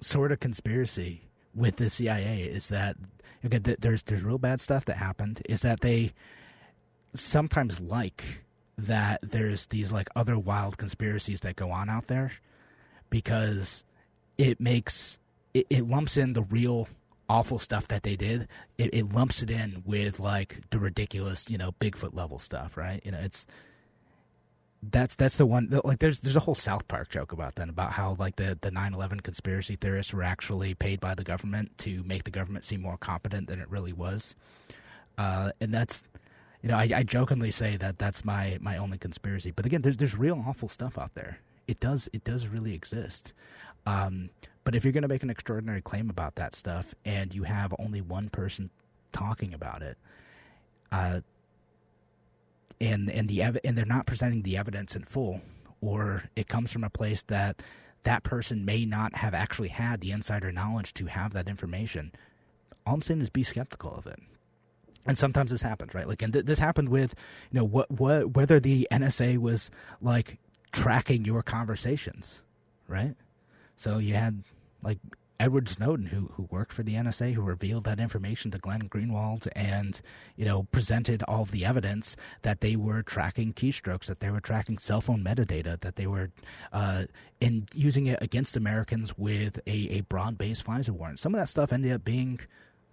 [0.00, 2.96] sort of conspiracy with the CIA is that
[3.44, 5.42] okay, there's there's real bad stuff that happened.
[5.48, 6.12] Is that they
[7.14, 8.42] sometimes like
[8.78, 12.32] that there's these like other wild conspiracies that go on out there
[13.10, 13.84] because
[14.38, 15.18] it makes
[15.54, 16.88] it, it lumps in the real
[17.28, 18.48] awful stuff that they did.
[18.78, 23.00] It, it lumps it in with like the ridiculous, you know, Bigfoot level stuff, right?
[23.04, 23.46] You know, it's
[24.82, 27.92] that's that's the one like there's there's a whole South Park joke about that about
[27.92, 32.24] how like the the 9/11 conspiracy theorists were actually paid by the government to make
[32.24, 34.34] the government seem more competent than it really was.
[35.16, 36.02] Uh, and that's
[36.62, 39.52] you know I, I jokingly say that that's my my only conspiracy.
[39.52, 41.38] But again, there's there's real awful stuff out there.
[41.68, 43.32] It does it does really exist.
[43.86, 44.30] Um,
[44.64, 47.74] but if you're going to make an extraordinary claim about that stuff and you have
[47.78, 48.70] only one person
[49.12, 49.98] talking about it,
[50.92, 51.20] uh,
[52.82, 55.40] and and the ev- and they're not presenting the evidence in full,
[55.80, 57.62] or it comes from a place that
[58.02, 62.12] that person may not have actually had the insider knowledge to have that information.
[62.84, 64.18] All I'm saying is be skeptical of it.
[65.06, 66.06] And sometimes this happens, right?
[66.06, 67.14] Like, and th- this happened with,
[67.50, 70.38] you know, what, what, whether the NSA was like
[70.72, 72.42] tracking your conversations,
[72.88, 73.14] right?
[73.76, 74.42] So you had
[74.82, 74.98] like
[75.42, 79.48] Edward Snowden, who who worked for the NSA, who revealed that information to Glenn Greenwald,
[79.56, 80.00] and
[80.36, 84.78] you know presented all the evidence that they were tracking keystrokes, that they were tracking
[84.78, 86.30] cell phone metadata, that they were
[86.72, 87.06] uh,
[87.40, 91.18] in using it against Americans with a, a broad based FISA warrant.
[91.18, 92.38] Some of that stuff ended up being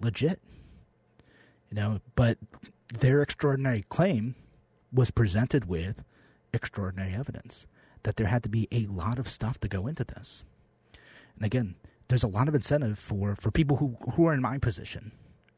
[0.02, 0.42] legit,
[1.70, 2.40] you know, but
[2.92, 4.34] their extraordinary claim
[4.92, 6.04] was presented with
[6.52, 7.68] extraordinary evidence
[8.02, 10.44] that there had to be a lot of stuff to go into this.
[11.36, 11.76] And again,
[12.10, 15.12] there's a lot of incentive for, for people who, who are in my position,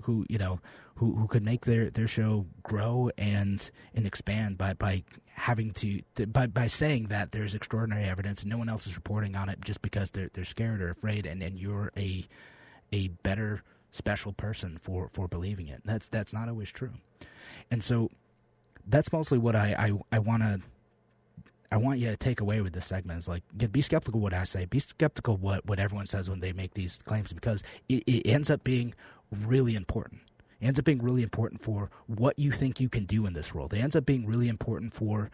[0.03, 0.59] who you know,
[0.95, 6.01] who, who could make their, their show grow and and expand by, by having to,
[6.15, 9.49] to by by saying that there's extraordinary evidence and no one else is reporting on
[9.49, 12.27] it just because they're they're scared or afraid and, and you're a
[12.93, 15.81] a better special person for, for believing it.
[15.85, 16.93] That's that's not always true.
[17.69, 18.09] And so
[18.87, 19.75] that's mostly what I,
[20.11, 20.61] I, I want to
[21.71, 24.43] I want you to take away with this segment is like be skeptical what I
[24.43, 24.65] say.
[24.65, 28.49] Be skeptical what what everyone says when they make these claims because it, it ends
[28.49, 28.93] up being
[29.31, 30.21] really important.
[30.59, 33.53] It ends up being really important for what you think you can do in this
[33.53, 33.73] world.
[33.73, 35.31] It ends up being really important for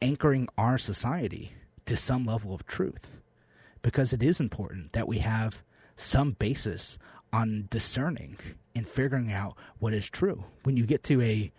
[0.00, 1.52] anchoring our society
[1.86, 3.20] to some level of truth.
[3.82, 5.62] Because it is important that we have
[5.96, 6.98] some basis
[7.32, 8.38] on discerning
[8.74, 10.44] and figuring out what is true.
[10.62, 11.52] When you get to a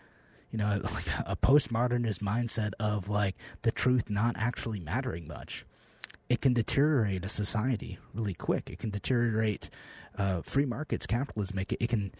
[0.57, 5.65] you know, like a postmodernist mindset of like the truth not actually mattering much,
[6.29, 8.69] it can deteriorate a society really quick.
[8.69, 9.69] It can deteriorate
[10.17, 11.59] uh, free markets, capitalism.
[11.59, 12.11] It, it can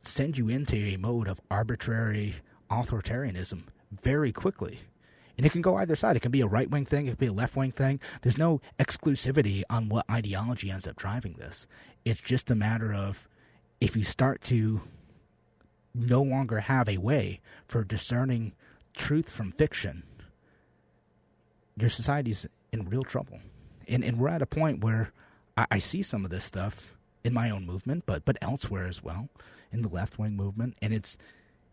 [0.00, 2.36] send you into a mode of arbitrary
[2.70, 4.80] authoritarianism very quickly.
[5.36, 6.16] And it can go either side.
[6.16, 8.00] It can be a right wing thing, it can be a left wing thing.
[8.22, 11.66] There's no exclusivity on what ideology ends up driving this.
[12.04, 13.28] It's just a matter of
[13.80, 14.80] if you start to
[15.94, 18.52] no longer have a way for discerning
[18.96, 20.02] truth from fiction,
[21.76, 23.40] your society's in real trouble.
[23.88, 25.12] And, and we're at a point where
[25.56, 29.02] I, I see some of this stuff in my own movement, but but elsewhere as
[29.02, 29.28] well,
[29.72, 30.76] in the left wing movement.
[30.80, 31.18] And it's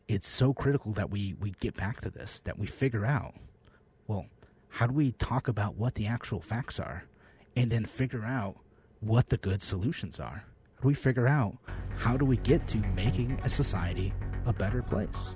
[0.08, 3.36] it's so critical that we, we get back to this, that we figure out,
[4.08, 4.28] well,
[4.70, 7.04] how do we talk about what the actual facts are
[7.56, 8.56] and then figure out
[9.02, 10.46] what the good solutions are?
[10.84, 11.58] We figure out
[11.98, 14.14] how do we get to making a society
[14.46, 15.34] a better place?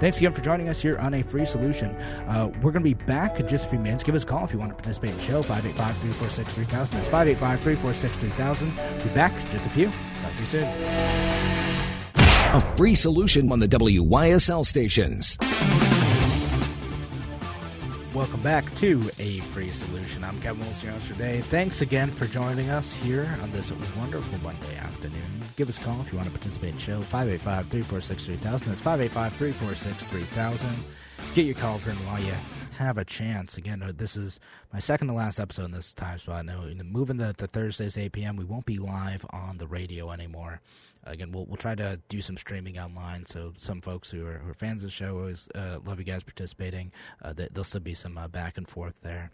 [0.00, 1.90] Thanks again for joining us here on A Free Solution.
[2.26, 4.04] Uh, we're going to be back in just a few minutes.
[4.04, 6.98] Give us a call if you want to participate in the show, 585 346 3000.
[6.98, 8.74] That's 585 346 3000.
[9.02, 9.86] Be back in just a few.
[9.86, 10.64] Talk to you soon.
[12.54, 15.36] A free solution on the WYSL stations.
[18.14, 20.22] Welcome back to A Free Solution.
[20.22, 21.40] I'm Kevin Wilson today.
[21.40, 25.40] Thanks again for joining us here on this wonderful Monday afternoon.
[25.56, 27.02] Give us a call if you want to participate in the show.
[27.02, 28.68] 585 346 3000.
[28.68, 30.84] That's 585 346 3000.
[31.34, 32.34] Get your calls in while you
[32.78, 33.56] have a chance.
[33.56, 34.38] Again, uh, this is
[34.72, 36.46] my second to last episode in this time spot.
[36.46, 40.60] Now, moving the, the Thursdays 8 p.m., we won't be live on the radio anymore
[41.06, 43.26] again, we'll we'll try to do some streaming online.
[43.26, 46.04] So some folks who are, who are fans of the show always uh, love you
[46.04, 46.92] guys participating.
[47.22, 49.30] Uh, there'll still be some uh, back and forth there,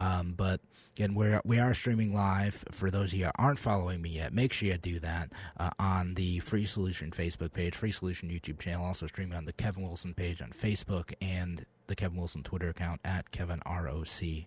[0.00, 0.60] um, but.
[0.96, 2.64] Again, we're, we are streaming live.
[2.72, 5.70] For those of you who aren't following me yet, make sure you do that uh,
[5.78, 9.84] on the Free Solution Facebook page, Free Solution YouTube channel, also streaming on the Kevin
[9.84, 14.46] Wilson page on Facebook and the Kevin Wilson Twitter account at Kevin ROC.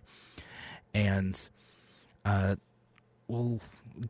[0.92, 1.48] And
[2.26, 2.56] uh,
[3.28, 3.60] we'll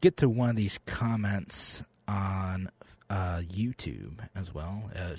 [0.01, 2.71] get to one of these comments on
[3.11, 4.91] uh, YouTube as well.
[4.97, 5.17] Uh,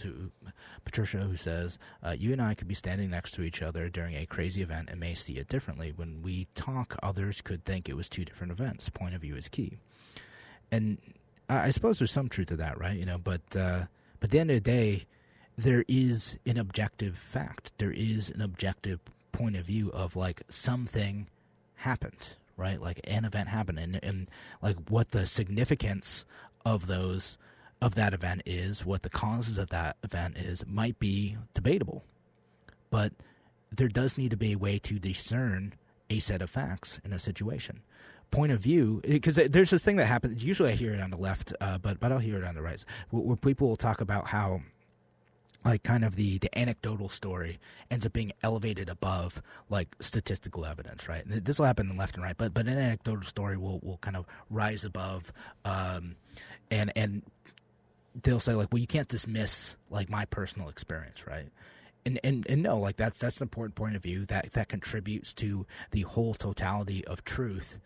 [0.84, 4.16] Patricia, who says, uh, You and I could be standing next to each other during
[4.16, 5.94] a crazy event and may see it differently.
[5.96, 8.90] When we talk, others could think it was two different events.
[8.90, 9.78] Point of view is key.
[10.72, 10.98] And
[11.48, 12.98] I, I suppose there's some truth to that, right?
[12.98, 13.84] You know, but, uh,
[14.20, 15.06] but at the end of the day,
[15.58, 17.74] there is an objective fact.
[17.78, 19.00] There is an objective
[19.32, 21.28] point of view of like something
[21.76, 22.82] happened, right?
[22.82, 24.30] Like an event happened, and, and
[24.62, 26.26] like what the significance
[26.66, 27.38] of those
[27.82, 32.04] of that event is, what the causes of that event is, might be debatable.
[32.90, 33.14] But
[33.72, 35.74] there does need to be a way to discern
[36.10, 37.82] a set of facts in a situation.
[38.32, 40.44] Point of view, because there's this thing that happens.
[40.44, 42.62] Usually, I hear it on the left, uh, but but I'll hear it on the
[42.62, 44.62] right, where people will talk about how
[45.66, 51.08] like kind of the the anecdotal story ends up being elevated above like statistical evidence,
[51.08, 51.24] right?
[51.26, 53.98] This will happen in the left and right, but but an anecdotal story will will
[54.00, 55.32] kind of rise above,
[55.64, 56.16] um,
[56.74, 57.22] and and
[58.22, 61.50] they'll say like, well, you can't dismiss like my personal experience, right?
[62.06, 65.34] And, and and no, like that's that's an important point of view that that contributes
[65.36, 67.80] to the whole totality of truth,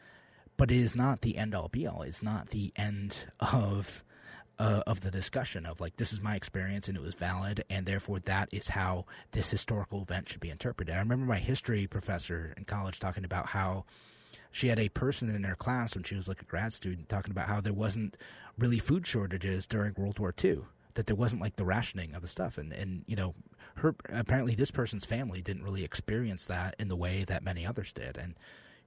[0.56, 2.02] but it is not the end all be all.
[2.02, 4.04] It's not the end of
[4.58, 7.86] uh, of the discussion of like this is my experience and it was valid and
[7.86, 10.95] therefore that is how this historical event should be interpreted.
[10.95, 13.86] I remember my history professor in college talking about how
[14.51, 17.31] she had a person in her class when she was like a grad student talking
[17.31, 18.17] about how there wasn't
[18.57, 20.61] really food shortages during World War II
[20.95, 22.57] that there wasn't like the rationing of the stuff.
[22.57, 23.35] And and you know
[23.75, 27.93] her apparently this person's family didn't really experience that in the way that many others
[27.93, 28.17] did.
[28.17, 28.35] And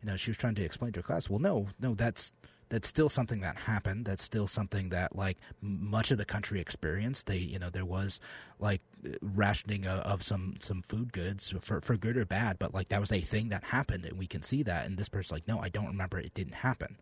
[0.03, 2.33] you know she was trying to explain to her class well no no that's
[2.71, 4.07] that's still something that happened.
[4.07, 7.27] That's still something that like much of the country experienced.
[7.27, 8.21] They, you know, there was
[8.59, 8.81] like
[9.21, 13.01] rationing of, of, some some food goods for for good or bad, but like that
[13.01, 14.87] was a thing that happened, and we can see that.
[14.87, 16.19] And this person's like, no, I don't remember.
[16.19, 16.97] It didn't happen.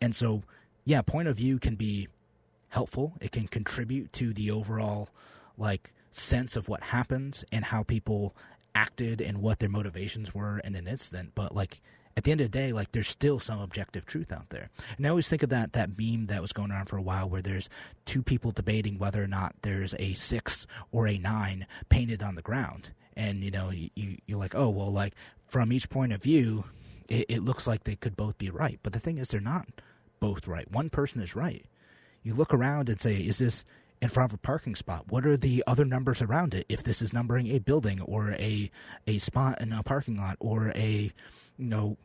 [0.00, 0.42] And so,
[0.84, 2.08] yeah, point of view can be
[2.70, 3.14] helpful.
[3.20, 5.10] It can contribute to the overall
[5.58, 8.34] like sense of what happened and how people
[8.74, 11.32] acted and what their motivations were in an incident.
[11.34, 11.82] But like
[12.16, 14.70] at the end of the day, like there's still some objective truth out there.
[14.96, 17.28] And I always think of that that meme that was going around for a while,
[17.28, 17.68] where there's
[18.04, 22.42] two people debating whether or not there's a six or a nine painted on the
[22.42, 23.90] ground, and you know you
[24.26, 25.14] you're like, oh well, like
[25.46, 26.64] from each point of view,
[27.08, 28.78] it, it looks like they could both be right.
[28.82, 29.68] But the thing is, they're not
[30.18, 30.70] both right.
[30.70, 31.66] One person is right.
[32.22, 33.64] You look around and say, is this
[34.00, 35.04] in front of a parking spot?
[35.08, 36.66] What are the other numbers around it?
[36.68, 38.70] If this is numbering a building or a
[39.06, 41.12] a spot in a parking lot or a
[41.58, 41.96] you know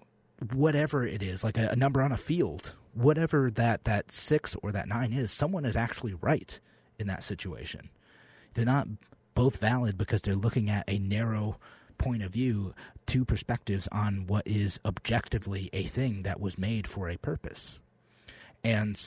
[0.53, 4.71] whatever it is, like a, a, number on a field, whatever that that six or
[4.71, 6.59] that nine is, someone is actually right
[6.97, 7.89] in that situation.
[8.53, 8.87] They're not
[9.35, 11.57] both valid because they're looking at a narrow
[11.97, 12.73] point of view,
[13.05, 17.79] two perspectives on what is objectively a thing that was made for a purpose.
[18.63, 18.99] And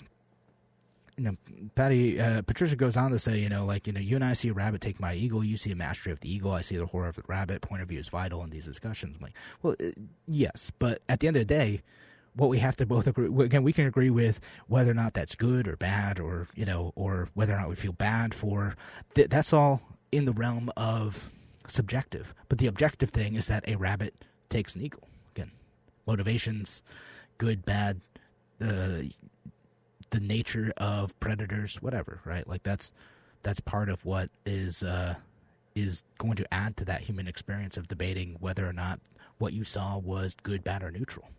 [1.17, 1.37] you know,
[1.75, 4.33] Patty, uh, Patricia goes on to say, you know, like, you know, you and I
[4.33, 6.77] see a rabbit take my eagle, you see a mastery of the eagle, I see
[6.77, 7.63] the horror of the rabbit.
[7.63, 9.17] Point of view is vital in these discussions.
[9.17, 9.91] I'm like, well, uh,
[10.27, 11.83] yes, but at the end of the day,
[12.37, 15.37] what we have to both agree again, we can agree with whether or not that's
[15.37, 18.75] good or bad, or you know, or whether or not we feel bad for.
[19.15, 21.31] Th- that's all in the realm of
[21.69, 22.35] subjective.
[22.49, 24.15] But the objective thing is that a rabbit
[24.49, 25.09] takes an eagle.
[25.35, 25.53] Again,
[26.07, 26.83] motivations,
[27.39, 28.01] good, bad.
[28.61, 29.03] Uh,
[30.15, 32.47] the nature of predators, whatever, right?
[32.47, 32.93] Like that's
[33.43, 35.17] that's part of what is uh,
[35.75, 39.01] is going to add to that human experience of debating whether or not
[39.39, 41.31] what you saw was good, bad, or neutral.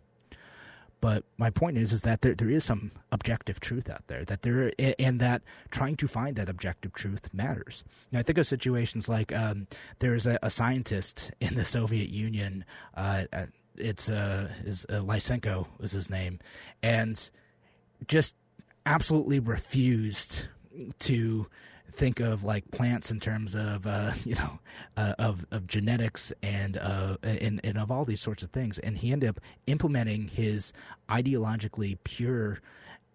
[1.00, 4.42] But my point is, is that there, there is some objective truth out there that
[4.42, 7.82] there, and that trying to find that objective truth matters.
[8.12, 9.68] Now, I think of situations like um,
[10.00, 12.66] there's a, a, scientist in the Soviet Union.
[12.94, 13.46] Uh, uh
[13.78, 16.40] it's uh, is uh, Lysenko is his name,
[16.82, 17.30] and
[18.06, 18.34] just
[18.86, 20.46] absolutely refused
[21.00, 21.46] to
[21.92, 24.58] think of like plants in terms of uh, you know
[24.96, 28.98] uh, of of genetics and uh, and and of all these sorts of things, and
[28.98, 30.72] he ended up implementing his
[31.10, 32.60] ideologically pure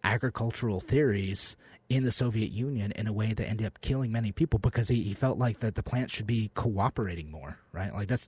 [0.03, 1.55] agricultural theories
[1.88, 5.03] in the Soviet Union in a way that ended up killing many people because he,
[5.03, 7.93] he felt like that the plants should be cooperating more, right?
[7.93, 8.27] Like that's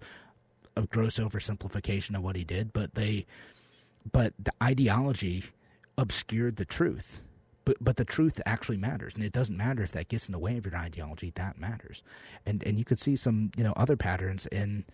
[0.76, 3.26] a gross oversimplification of what he did, but they
[4.12, 5.46] but the ideology
[5.98, 7.22] obscured the truth
[7.66, 10.40] but but the truth actually matters, and it doesn't matter if that gets in the
[10.40, 11.32] way of your ideology.
[11.36, 12.04] That matters,
[12.46, 14.86] and and you could see some you know other patterns in.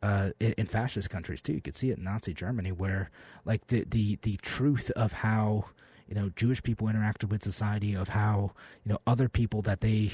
[0.00, 3.10] Uh, in, in fascist countries too, you could see it in Nazi Germany, where
[3.44, 5.64] like the the the truth of how
[6.06, 8.52] you know Jewish people interacted with society, of how
[8.84, 10.12] you know other people that they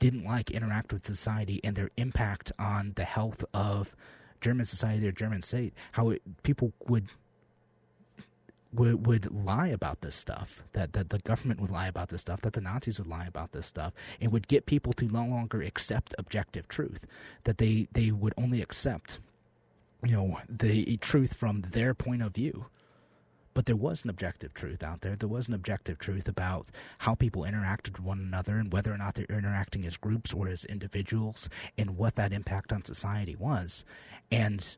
[0.00, 3.94] didn't like interact with society, and their impact on the health of
[4.40, 7.06] German society or German state, how it, people would
[8.72, 12.40] would would lie about this stuff that that the government would lie about this stuff
[12.40, 15.62] that the Nazis would lie about this stuff and would get people to no longer
[15.62, 17.06] accept objective truth
[17.44, 19.20] that they they would only accept
[20.04, 22.66] you know the truth from their point of view.
[23.54, 25.14] But there was an objective truth out there.
[25.14, 28.96] There was an objective truth about how people interacted with one another and whether or
[28.96, 33.84] not they're interacting as groups or as individuals and what that impact on society was.
[34.30, 34.74] And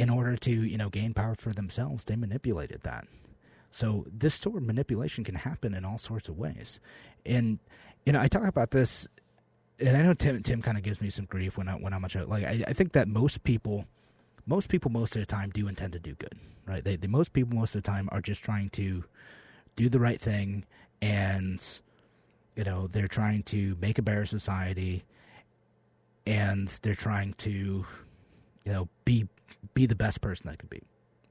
[0.00, 3.06] in order to you know gain power for themselves they manipulated that.
[3.70, 6.80] So this sort of manipulation can happen in all sorts of ways.
[7.24, 7.58] And
[8.06, 9.06] you know i talk about this
[9.78, 12.00] and i know tim tim kind of gives me some grief when i when i'm
[12.00, 13.84] much like I, I think that most people
[14.46, 16.34] most people most of the time do intend to do good
[16.70, 16.84] right?
[16.84, 19.04] They, they most people most of the time are just trying to
[19.76, 20.64] do the right thing
[21.02, 21.64] and
[22.56, 25.04] you know they're trying to make a better society
[26.26, 27.84] and they're trying to
[28.64, 29.28] you know be
[29.74, 30.82] be the best person I could be.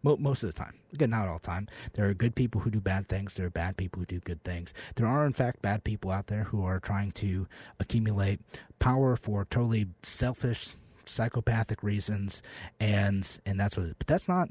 [0.02, 0.76] Most of the time.
[0.94, 1.68] Again, not all the time.
[1.94, 3.36] There are good people who do bad things.
[3.36, 4.74] There are bad people who do good things.
[4.96, 7.48] There are, in fact, bad people out there who are trying to
[7.82, 8.40] accumulate
[8.80, 12.42] power for totally selfish, psychopathic reasons,
[12.80, 13.98] and and that's what.
[13.98, 14.50] But that's not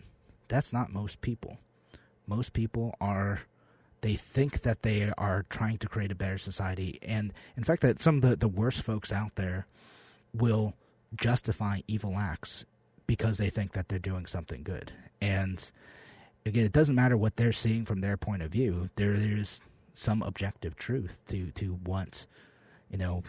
[0.48, 1.56] that's not most people.
[2.26, 3.40] Most people are
[4.02, 8.00] they think that they are trying to create a better society, and in fact, that
[8.00, 9.66] some of the, the worst folks out there
[10.34, 10.74] will
[11.16, 12.66] justify evil acts
[13.08, 14.92] because they think that they're doing something good.
[15.20, 15.68] And
[16.46, 18.90] again, it doesn't matter what they're seeing from their point of view.
[18.94, 19.60] There's
[19.92, 22.26] some objective truth to to what
[22.88, 23.24] you know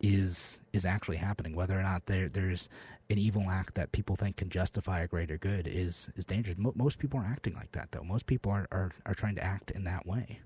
[0.00, 1.54] is is actually happening.
[1.54, 2.68] Whether or not there there's
[3.08, 6.58] an evil act that people think can justify a greater good is is dangerous.
[6.58, 8.02] Mo- most people are acting like that, though.
[8.02, 10.40] Most people are, are are trying to act in that way,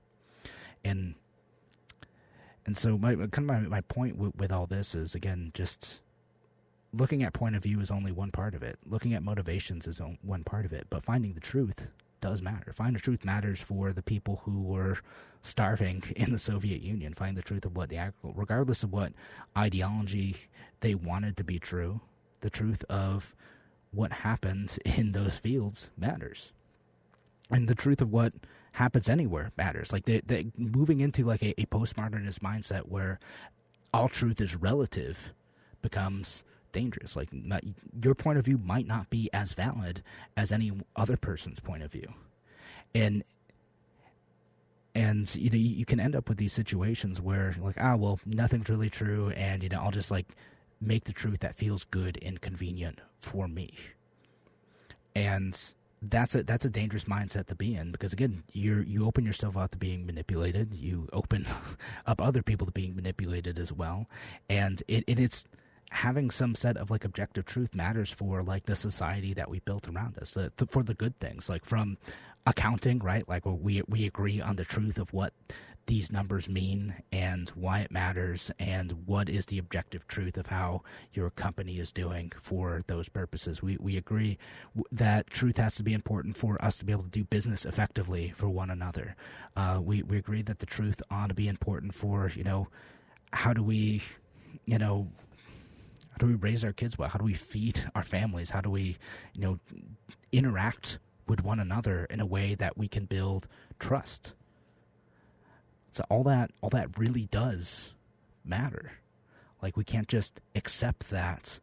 [0.85, 1.15] and
[2.67, 6.01] and so my kind of my, my point with, with all this is again just
[6.97, 8.79] looking at point of view is only one part of it.
[8.87, 10.87] Looking at motivations is one part of it.
[10.91, 11.89] But finding the truth
[12.21, 12.73] does matter.
[12.73, 14.99] Finding the truth matters for the people who were
[15.43, 17.15] starving in the Soviet Union.
[17.15, 19.13] Finding the truth of what the regardless of what
[19.57, 20.37] ideology
[20.81, 22.01] they wanted to be true,
[22.41, 23.35] the truth of
[23.91, 26.53] what happens in those fields matters.
[27.51, 28.33] And the truth of what
[28.73, 29.93] happens anywhere matters.
[29.93, 33.21] Like they, they moving into like a, a postmodernist mindset where
[33.95, 35.33] all truth is relative
[35.81, 36.43] becomes
[36.77, 37.17] dangerous.
[37.17, 37.31] Like
[38.03, 40.03] your point of view might not be as valid
[40.37, 42.13] as any other person's point of view,
[42.95, 43.25] and
[44.95, 48.69] and you know you, can end up with these situations where like ah well nothing's
[48.69, 50.37] really true, and you know I'll just like
[50.79, 53.71] make the truth that feels good and convenient for me,
[55.15, 55.59] and
[56.03, 59.57] that's a that's a dangerous mindset to be in because again you you open yourself
[59.57, 60.75] up to being manipulated.
[60.75, 61.47] You open
[62.07, 64.09] up other people to being manipulated as well.
[64.51, 65.47] And it, it it's
[65.91, 69.89] having some set of like objective truth matters for like the society that we built
[69.89, 71.97] around us the, the, for the good things like from
[72.47, 73.29] accounting right?
[73.29, 75.33] Like we we agree on the truth of what
[75.87, 80.83] these numbers mean and why it matters and what is the objective truth of how
[81.13, 83.63] your company is doing for those purposes.
[83.63, 84.39] We we agree
[84.93, 88.33] that truth has to be important for us to be able to do business effectively
[88.35, 89.17] for one another.
[89.57, 92.69] Uh, we we agree that the truth ought to be important for you know
[93.33, 94.03] how do we
[94.65, 95.09] you know
[96.17, 97.11] how do we raise our kids well?
[97.11, 98.49] How do we feed our families?
[98.49, 98.97] How do we,
[99.35, 99.59] you know,
[100.33, 100.99] interact
[101.29, 103.47] with one another in a way that we can build
[103.79, 104.33] trust?
[105.91, 107.93] So all that all that really does
[108.47, 108.93] matter.
[109.61, 111.61] Like we can't just accept that.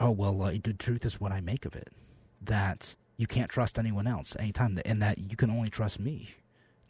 [0.00, 1.90] Oh well, uh, the truth is what I make of it.
[2.42, 6.30] That you can't trust anyone else anytime, and that you can only trust me.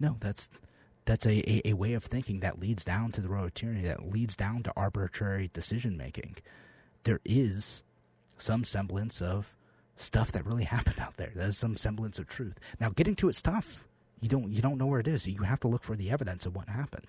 [0.01, 0.49] No, that's
[1.05, 3.83] that's a, a, a way of thinking that leads down to the road of tyranny,
[3.83, 6.37] that leads down to arbitrary decision making.
[7.03, 7.83] There is
[8.39, 9.55] some semblance of
[9.97, 11.33] stuff that really happened out there.
[11.35, 12.59] There's some semblance of truth.
[12.81, 13.85] Now, getting to it's tough.
[14.21, 15.27] You don't you don't know where it is.
[15.27, 17.07] You have to look for the evidence of what happened.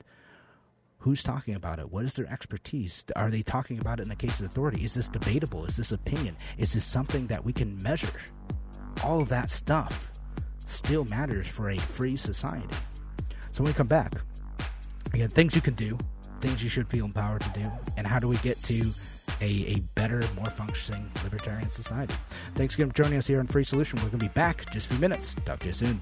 [0.99, 1.91] Who's talking about it?
[1.91, 3.05] What is their expertise?
[3.15, 4.83] Are they talking about it in a case of authority?
[4.83, 5.65] Is this debatable?
[5.65, 6.35] Is this opinion?
[6.57, 8.11] Is this something that we can measure?
[9.03, 10.11] All of that stuff
[10.65, 12.75] still matters for a free society.
[13.55, 14.11] So when we come back,
[15.13, 15.97] again, things you can do,
[16.41, 18.83] things you should feel empowered to do, and how do we get to
[19.39, 22.15] a, a better, more functioning libertarian society?
[22.55, 23.99] Thanks again for joining us here on Free Solution.
[23.99, 25.35] We're going to be back in just a few minutes.
[25.35, 26.01] Talk to you soon.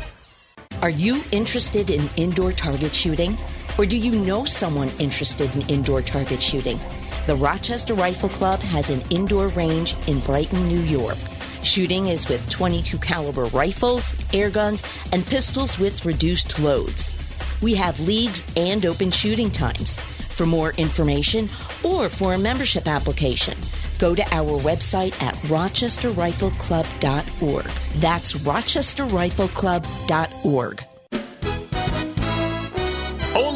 [0.81, 3.37] Are you interested in indoor target shooting?
[3.77, 6.79] Or do you know someone interested in indoor target shooting?
[7.27, 11.17] The Rochester Rifle Club has an indoor range in Brighton, New York.
[11.61, 14.81] Shooting is with 22 caliber rifles, air guns,
[15.13, 17.11] and pistols with reduced loads.
[17.61, 19.99] We have leagues and open shooting times.
[19.99, 21.47] For more information
[21.83, 23.55] or for a membership application,
[24.01, 27.65] go to our website at rochesterrifleclub.org.
[28.01, 30.90] That's rochesterrifleclub.org.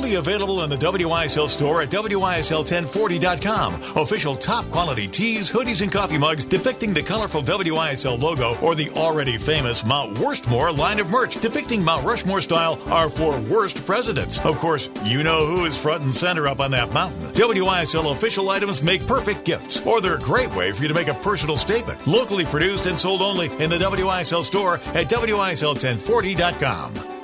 [0.06, 3.74] Only available in the WYSL store at WYSL1040.com.
[3.96, 8.92] Official top quality tees, hoodies, and coffee mugs depicting the colorful WYSL logo or the
[8.92, 14.38] already famous Mount Worstmore line of merch depicting Mount Rushmore style are four worst presidents.
[14.46, 17.32] Of course, you know who is front and center up on that mountain.
[17.32, 21.08] WYSL official items make perfect gifts, or they're a great way for you to make
[21.08, 22.06] a personal statement.
[22.06, 27.15] Locally produced and sold only in the WYSL store at WYSL1040.com.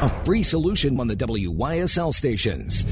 [0.00, 2.86] A free solution on the WYSL stations.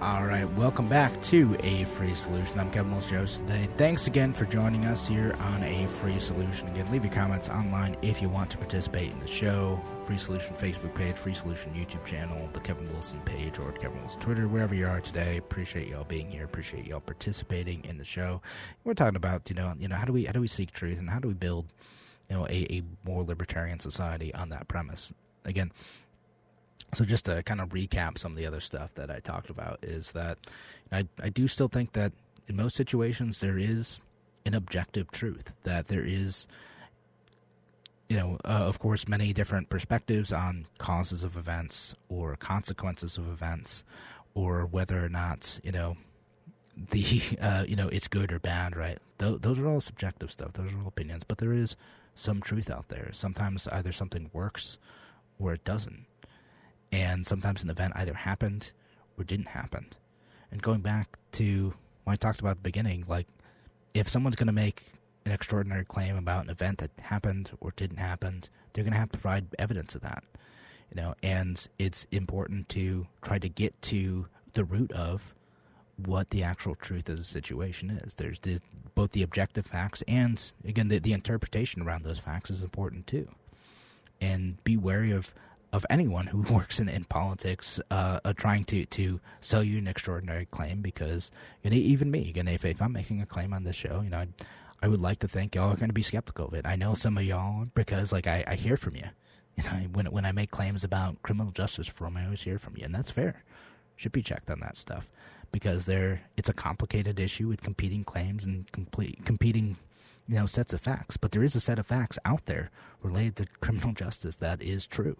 [0.00, 2.58] All right, welcome back to A Free Solution.
[2.58, 3.68] I'm Kevin Wilson today.
[3.76, 6.68] Thanks again for joining us here on A Free Solution.
[6.68, 9.78] Again, leave your comments online if you want to participate in the show.
[10.06, 14.22] Free Solution Facebook page, Free Solution YouTube channel, the Kevin Wilson page, or Kevin Wilson
[14.22, 15.36] Twitter, wherever you are today.
[15.36, 16.46] Appreciate y'all being here.
[16.46, 18.40] Appreciate y'all participating in the show.
[18.82, 20.98] We're talking about you know you know how do we how do we seek truth
[20.98, 21.66] and how do we build
[22.30, 25.12] you know a, a more libertarian society on that premise.
[25.44, 25.72] Again,
[26.94, 29.80] so just to kind of recap some of the other stuff that I talked about
[29.82, 30.38] is that
[30.92, 32.12] I I do still think that
[32.46, 34.00] in most situations there is
[34.46, 36.46] an objective truth that there is
[38.08, 43.28] you know uh, of course many different perspectives on causes of events or consequences of
[43.28, 43.84] events
[44.34, 45.96] or whether or not you know
[46.76, 48.98] the uh, you know it's good or bad right?
[49.18, 50.54] Th- those are all subjective stuff.
[50.54, 51.24] Those are all opinions.
[51.24, 51.76] But there is
[52.20, 53.10] some truth out there.
[53.12, 54.78] Sometimes either something works
[55.38, 56.06] or it doesn't.
[56.92, 58.72] And sometimes an event either happened
[59.16, 59.86] or didn't happen.
[60.50, 63.26] And going back to what I talked about at the beginning, like
[63.94, 64.84] if someone's going to make
[65.24, 68.42] an extraordinary claim about an event that happened or didn't happen,
[68.72, 70.24] they're going to have to provide evidence of that.
[70.94, 75.34] You know, and it's important to try to get to the root of
[76.06, 78.14] what the actual truth of the situation is.
[78.14, 78.60] There's the,
[78.94, 83.28] both the objective facts and, again, the, the interpretation around those facts is important too.
[84.20, 85.32] And be wary of,
[85.72, 89.88] of anyone who works in, in politics uh, uh, trying to, to sell you an
[89.88, 91.30] extraordinary claim because,
[91.62, 94.10] you know, even me, again, if, if I'm making a claim on this show, you
[94.10, 94.28] know, I,
[94.82, 96.66] I would like to think y'all are going to be skeptical of it.
[96.66, 99.04] I know some of y'all because, like, I, I hear from you.
[99.56, 102.76] You know, when when I make claims about criminal justice reform, I always hear from
[102.78, 103.42] you, and that's fair.
[103.96, 105.10] Should be checked on that stuff
[105.52, 109.76] because there it's a complicated issue with competing claims and complete competing
[110.28, 112.70] you know sets of facts but there is a set of facts out there
[113.02, 115.16] related to criminal justice that is true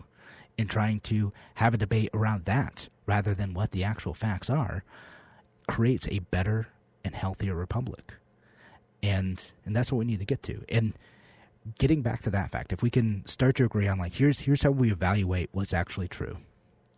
[0.59, 4.85] and trying to have a debate around that rather than what the actual facts are
[5.67, 6.69] creates a better
[7.05, 8.15] and healthier republic.
[9.03, 10.63] And and that's what we need to get to.
[10.69, 10.93] And
[11.79, 14.63] getting back to that fact, if we can start to agree on like here's here's
[14.63, 16.37] how we evaluate what's actually true.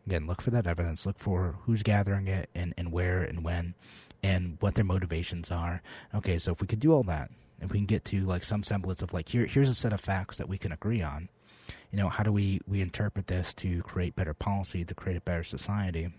[0.07, 3.75] Again, look for that evidence, look for who's gathering it and, and where and when
[4.23, 5.83] and what their motivations are.
[6.15, 7.31] Okay, so if we could do all that,
[7.61, 10.01] if we can get to like some semblance of like here here's a set of
[10.01, 11.29] facts that we can agree on,
[11.91, 15.21] you know, how do we, we interpret this to create better policy, to create a
[15.21, 16.13] better society?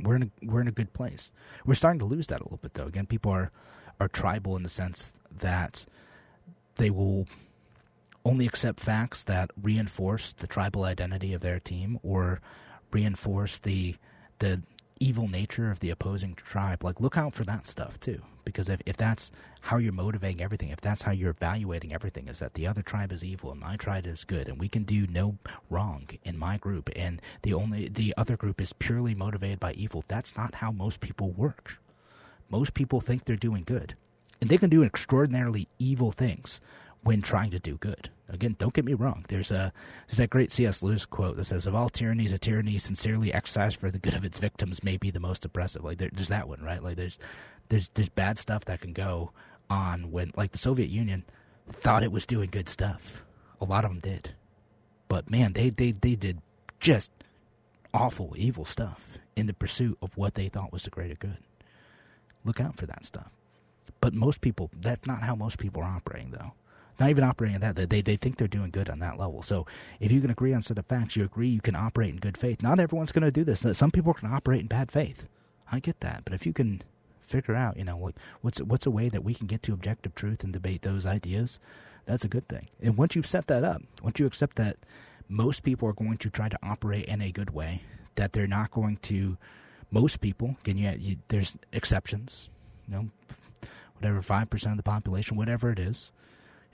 [0.00, 1.32] We're in a we're in a good place.
[1.64, 2.86] We're starting to lose that a little bit though.
[2.86, 3.50] Again, people are
[3.98, 5.86] are tribal in the sense that
[6.76, 7.26] they will
[8.24, 12.40] only accept facts that reinforce the tribal identity of their team or
[12.92, 13.96] reinforce the
[14.38, 14.62] the
[14.98, 16.82] evil nature of the opposing tribe.
[16.82, 18.22] Like look out for that stuff too.
[18.44, 19.32] Because if, if that's
[19.62, 23.10] how you're motivating everything, if that's how you're evaluating everything, is that the other tribe
[23.10, 25.36] is evil and my tribe is good and we can do no
[25.68, 30.04] wrong in my group and the only the other group is purely motivated by evil,
[30.06, 31.78] that's not how most people work.
[32.48, 33.96] Most people think they're doing good.
[34.40, 36.60] And they can do extraordinarily evil things
[37.06, 38.10] when trying to do good.
[38.28, 39.24] Again, don't get me wrong.
[39.28, 39.72] There's a
[40.08, 40.82] there's that great C.S.
[40.82, 44.24] Lewis quote that says, "Of all tyrannies, a tyranny sincerely exercised for the good of
[44.24, 46.82] its victims may be the most oppressive." Like there, there's that one, right?
[46.82, 47.20] Like there's
[47.68, 49.30] there's there's bad stuff that can go
[49.70, 51.22] on when like the Soviet Union
[51.70, 53.22] thought it was doing good stuff.
[53.60, 54.30] A lot of them did,
[55.06, 56.42] but man, they they they did
[56.80, 57.12] just
[57.94, 61.38] awful, evil stuff in the pursuit of what they thought was the greater good.
[62.44, 63.30] Look out for that stuff.
[64.00, 66.52] But most people, that's not how most people are operating, though
[66.98, 67.90] not even operating at that.
[67.90, 69.42] They, they think they're doing good on that level.
[69.42, 69.66] So
[70.00, 72.38] if you can agree on set of facts, you agree you can operate in good
[72.38, 72.62] faith.
[72.62, 73.64] Not everyone's going to do this.
[73.76, 75.28] Some people can operate in bad faith.
[75.70, 76.22] I get that.
[76.24, 76.82] But if you can
[77.26, 80.14] figure out, you know, like what's what's a way that we can get to objective
[80.14, 81.58] truth and debate those ideas,
[82.06, 82.68] that's a good thing.
[82.80, 84.76] And once you've set that up, once you accept that
[85.28, 87.82] most people are going to try to operate in a good way,
[88.14, 89.36] that they're not going to,
[89.90, 92.48] most people, again, you, you, there's exceptions,
[92.88, 93.08] you know,
[93.98, 96.12] whatever, 5% of the population, whatever it is,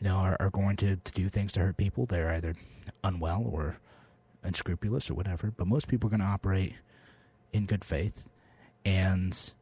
[0.02, 2.06] you know, are, are going to, to do things to hurt people.
[2.06, 2.56] They're either
[3.04, 3.78] unwell or
[4.42, 5.52] unscrupulous or whatever.
[5.56, 6.74] But most people are going to operate
[7.52, 8.28] in good faith,
[8.84, 9.52] and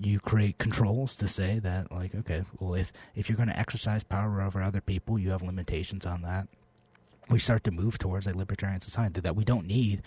[0.00, 4.02] you create controls to say that, like, okay, well, if if you're going to exercise
[4.02, 6.48] power over other people, you have limitations on that.
[7.30, 10.02] We start to move towards a libertarian society that we don't need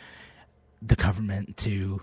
[0.81, 2.01] the government to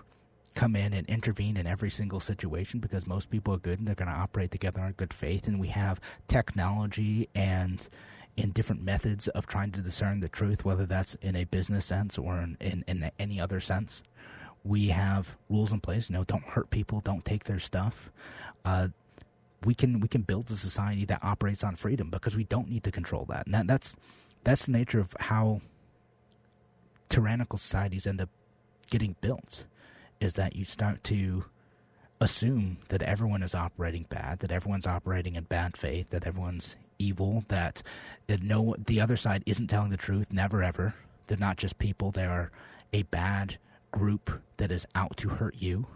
[0.57, 3.93] come in and intervene in every single situation because most people are good and they're
[3.93, 5.47] going to operate together in good faith.
[5.47, 7.87] And we have technology and
[8.35, 12.17] in different methods of trying to discern the truth, whether that's in a business sense
[12.17, 14.01] or in, in, in any other sense.
[14.63, 16.09] We have rules in place.
[16.09, 18.09] You know, don't hurt people, don't take their stuff.
[18.65, 18.87] Uh,
[19.63, 22.83] we can we can build a society that operates on freedom because we don't need
[22.83, 23.45] to control that.
[23.45, 23.95] And that, that's
[24.43, 25.61] that's the nature of how
[27.09, 28.29] tyrannical societies end up
[28.89, 29.65] getting built
[30.19, 31.45] is that you start to
[32.19, 37.43] assume that everyone is operating bad, that everyone's operating in bad faith, that everyone's evil,
[37.47, 37.83] that,
[38.27, 40.95] that no the other side isn't telling the truth, never ever.
[41.27, 42.51] They're not just people, they are
[42.93, 43.57] a bad
[43.91, 45.87] group that is out to hurt you.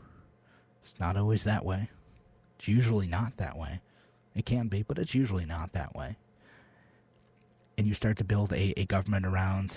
[0.83, 1.89] It's not always that way.
[2.57, 3.81] It's usually not that way.
[4.35, 6.17] It can be, but it's usually not that way.
[7.77, 9.75] And you start to build a, a government around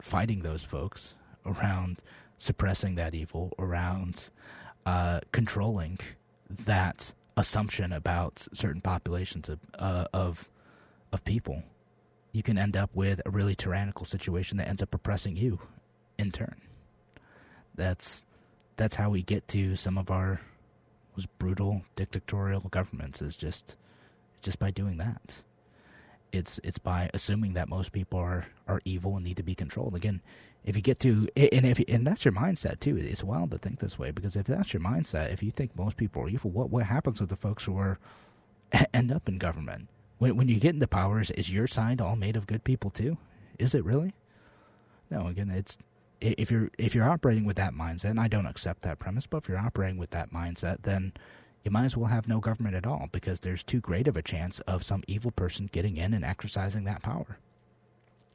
[0.00, 1.98] fighting those folks, around
[2.42, 4.30] suppressing that evil, around
[4.84, 5.96] uh, controlling
[6.50, 10.48] that assumption about certain populations of, uh, of
[11.12, 11.62] of people,
[12.32, 15.60] you can end up with a really tyrannical situation that ends up oppressing you
[16.18, 16.60] in turn.
[17.76, 18.24] That's
[18.76, 20.40] that's how we get to some of our
[21.14, 23.76] most brutal dictatorial governments is just
[24.40, 25.42] just by doing that.
[26.32, 29.94] It's it's by assuming that most people are, are evil and need to be controlled.
[29.94, 30.22] Again,
[30.64, 32.96] if you get to and if and that's your mindset too.
[32.96, 35.96] It's wild to think this way because if that's your mindset if you think most
[35.96, 37.98] people are evil what what happens with the folks who are
[38.94, 39.88] end up in government?
[40.18, 43.18] When when you get into powers is your side all made of good people too?
[43.58, 44.14] Is it really?
[45.10, 45.78] No again it's
[46.20, 49.38] if you're if you're operating with that mindset and I don't accept that premise but
[49.38, 51.12] if you're operating with that mindset then
[51.64, 54.22] you might as well have no government at all because there's too great of a
[54.22, 57.38] chance of some evil person getting in and exercising that power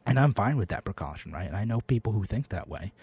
[0.08, 1.48] and I'm fine with that precaution, right?
[1.48, 2.94] And I know people who think that way.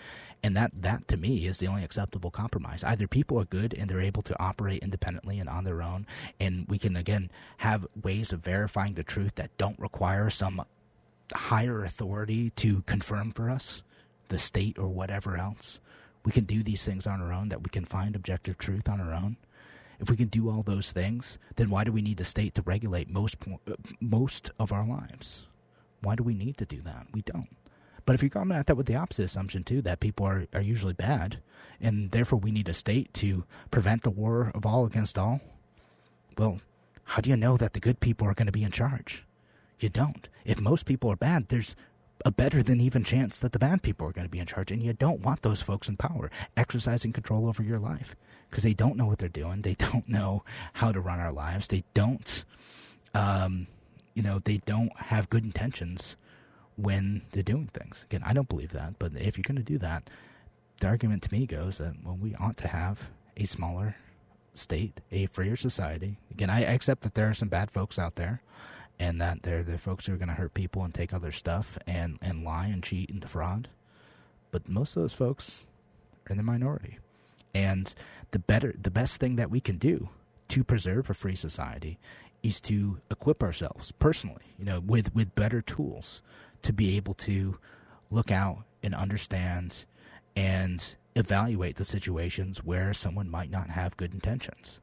[0.42, 2.82] And that, that to me is the only acceptable compromise.
[2.82, 6.06] Either people are good and they're able to operate independently and on their own,
[6.40, 10.62] and we can again have ways of verifying the truth that don't require some
[11.32, 13.82] higher authority to confirm for us,
[14.28, 15.80] the state or whatever else.
[16.24, 19.00] We can do these things on our own, that we can find objective truth on
[19.00, 19.36] our own.
[20.00, 22.62] If we can do all those things, then why do we need the state to
[22.62, 25.46] regulate most uh, most of our lives?
[26.04, 27.06] Why do we need to do that?
[27.12, 27.56] We don't.
[28.06, 30.60] But if you're coming at that with the opposite assumption too, that people are, are
[30.60, 31.40] usually bad,
[31.80, 35.40] and therefore we need a state to prevent the war of all against all,
[36.36, 36.60] well,
[37.04, 39.24] how do you know that the good people are going to be in charge?
[39.80, 40.28] You don't.
[40.44, 41.74] If most people are bad, there's
[42.24, 44.70] a better than even chance that the bad people are going to be in charge,
[44.70, 48.14] and you don't want those folks in power exercising control over your life
[48.48, 49.62] because they don't know what they're doing.
[49.62, 50.44] They don't know
[50.74, 51.68] how to run our lives.
[51.68, 52.44] They don't,
[53.14, 53.66] um,
[54.14, 56.16] you know, they don't have good intentions
[56.76, 58.04] when they're doing things.
[58.04, 60.08] Again, I don't believe that, but if you're going to do that,
[60.80, 63.96] the argument to me goes that well, we ought to have a smaller
[64.54, 66.18] state, a freer society.
[66.30, 68.42] Again, I accept that there are some bad folks out there
[68.98, 71.78] and that they're the folks who are going to hurt people and take other stuff
[71.86, 73.68] and, and lie and cheat and defraud.
[74.50, 75.64] But most of those folks
[76.28, 76.98] are in the minority.
[77.52, 77.92] And
[78.30, 80.08] the better the best thing that we can do
[80.48, 81.98] to preserve a free society
[82.44, 86.22] is to equip ourselves personally, you know, with, with better tools
[86.62, 87.58] to be able to
[88.10, 89.86] look out and understand
[90.36, 94.78] and evaluate the situations where someone might not have good intentions.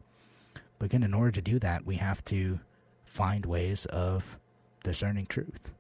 [0.80, 2.59] But again, in order to do that, we have to
[3.05, 4.39] find ways of
[4.84, 5.74] discerning truth.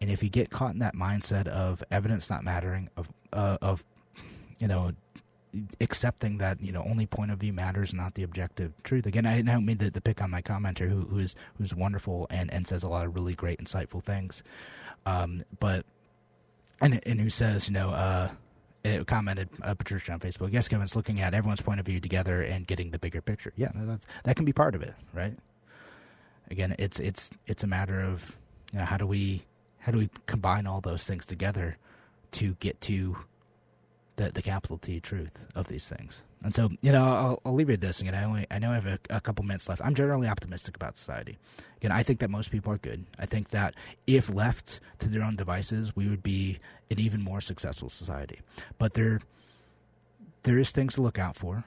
[0.00, 3.84] And if you get caught in that mindset of evidence not mattering, of uh, of
[4.58, 4.92] you know
[5.80, 9.06] accepting that you know only point of view matters, not the objective truth.
[9.06, 12.66] Again, I don't mean to, pick on my commenter who who's who's wonderful and and
[12.66, 14.42] says a lot of really great, insightful things,
[15.06, 15.84] um, but
[16.80, 17.90] and and who says you know.
[17.90, 18.30] Uh,
[18.84, 20.52] it commented uh, Patricia on Facebook.
[20.52, 23.52] Yes, Kevin's looking at everyone's point of view together and getting the bigger picture.
[23.54, 25.38] Yeah, that's, that can be part of it, right?
[26.50, 28.36] Again, it's it's it's a matter of
[28.72, 29.44] you know, how do we
[29.78, 31.76] how do we combine all those things together
[32.32, 33.16] to get to
[34.16, 36.22] the the capital T truth of these things.
[36.44, 38.00] And so, you know, I'll, I'll leave you with this.
[38.00, 39.80] Again, I only I know I have a, a, couple minutes left.
[39.84, 41.38] I'm generally optimistic about society.
[41.76, 43.06] Again, I think that most people are good.
[43.18, 43.74] I think that
[44.06, 46.58] if left to their own devices, we would be
[46.90, 48.40] an even more successful society.
[48.78, 49.20] But there
[50.42, 51.64] there is things to look out for.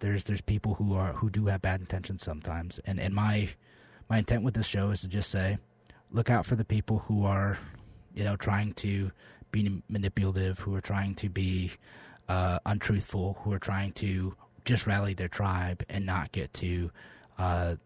[0.00, 2.78] There's there's people who are who do have bad intentions sometimes.
[2.84, 3.50] And and my
[4.10, 5.58] my intent with this show is to just say,
[6.10, 7.58] look out for the people who are,
[8.14, 9.10] you know, trying to
[9.50, 11.72] be manipulative, who are trying to be
[12.28, 14.34] uh, untruthful, who are trying to
[14.64, 16.90] just rally their tribe and not get to
[17.38, 17.76] uh,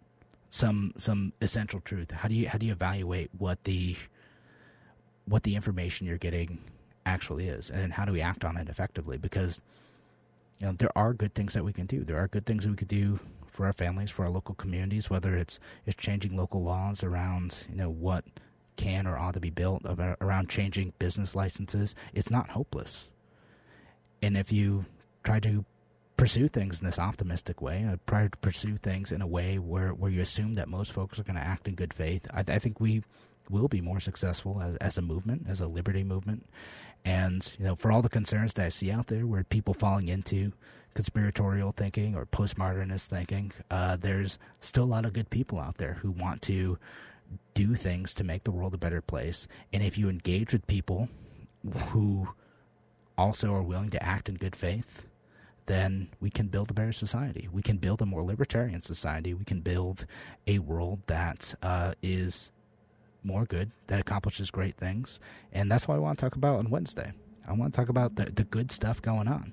[0.51, 2.11] some some essential truth.
[2.11, 3.97] How do you how do you evaluate what the
[5.25, 6.59] what the information you're getting
[7.07, 9.17] actually is, and how do we act on it effectively?
[9.17, 9.61] Because
[10.59, 12.05] you know there are good things that we can do.
[12.05, 15.37] There are good things we could do for our families, for our local communities, whether
[15.37, 18.25] it's it's changing local laws around you know what
[18.83, 19.83] can or ought to be built
[20.21, 21.95] around changing business licenses.
[22.13, 23.09] It's not hopeless.
[24.23, 24.85] And if you
[25.25, 25.65] try to
[26.17, 29.91] pursue things in this optimistic way, uh, try to pursue things in a way where,
[29.91, 32.59] where you assume that most folks are going to act in good faith, I, I
[32.59, 33.03] think we
[33.51, 36.47] will be more successful as, as a movement, as a liberty movement.
[37.05, 40.09] And, you know, for all the concerns that I see out there where people falling
[40.09, 40.53] into
[40.95, 45.95] conspiratorial thinking or postmodernist thinking, uh, there's still a lot of good people out there
[45.95, 46.79] who want to
[47.55, 49.47] do things to make the world a better place.
[49.73, 51.09] And if you engage with people
[51.89, 52.29] who
[53.17, 55.07] also are willing to act in good faith,
[55.67, 57.49] then we can build a better society.
[57.51, 59.33] We can build a more libertarian society.
[59.33, 60.07] We can build
[60.47, 62.51] a world that uh, is
[63.23, 65.21] more good, that accomplishes great things.
[65.53, 67.13] And that's what I want to talk about on Wednesday.
[67.47, 69.53] I want to talk about the, the good stuff going on.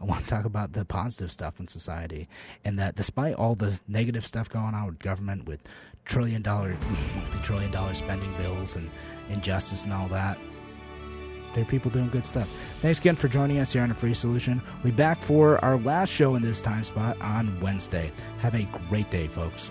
[0.00, 2.28] I want to talk about the positive stuff in society,
[2.64, 5.60] and that despite all the negative stuff going on with government, with
[6.04, 6.76] trillion dollar,
[7.14, 8.90] multi trillion dollar spending bills and
[9.28, 10.38] injustice and all that,
[11.54, 12.48] there are people doing good stuff.
[12.80, 14.62] Thanks again for joining us here on A Free Solution.
[14.82, 18.12] We'll back for our last show in this time spot on Wednesday.
[18.38, 19.70] Have a great day, folks.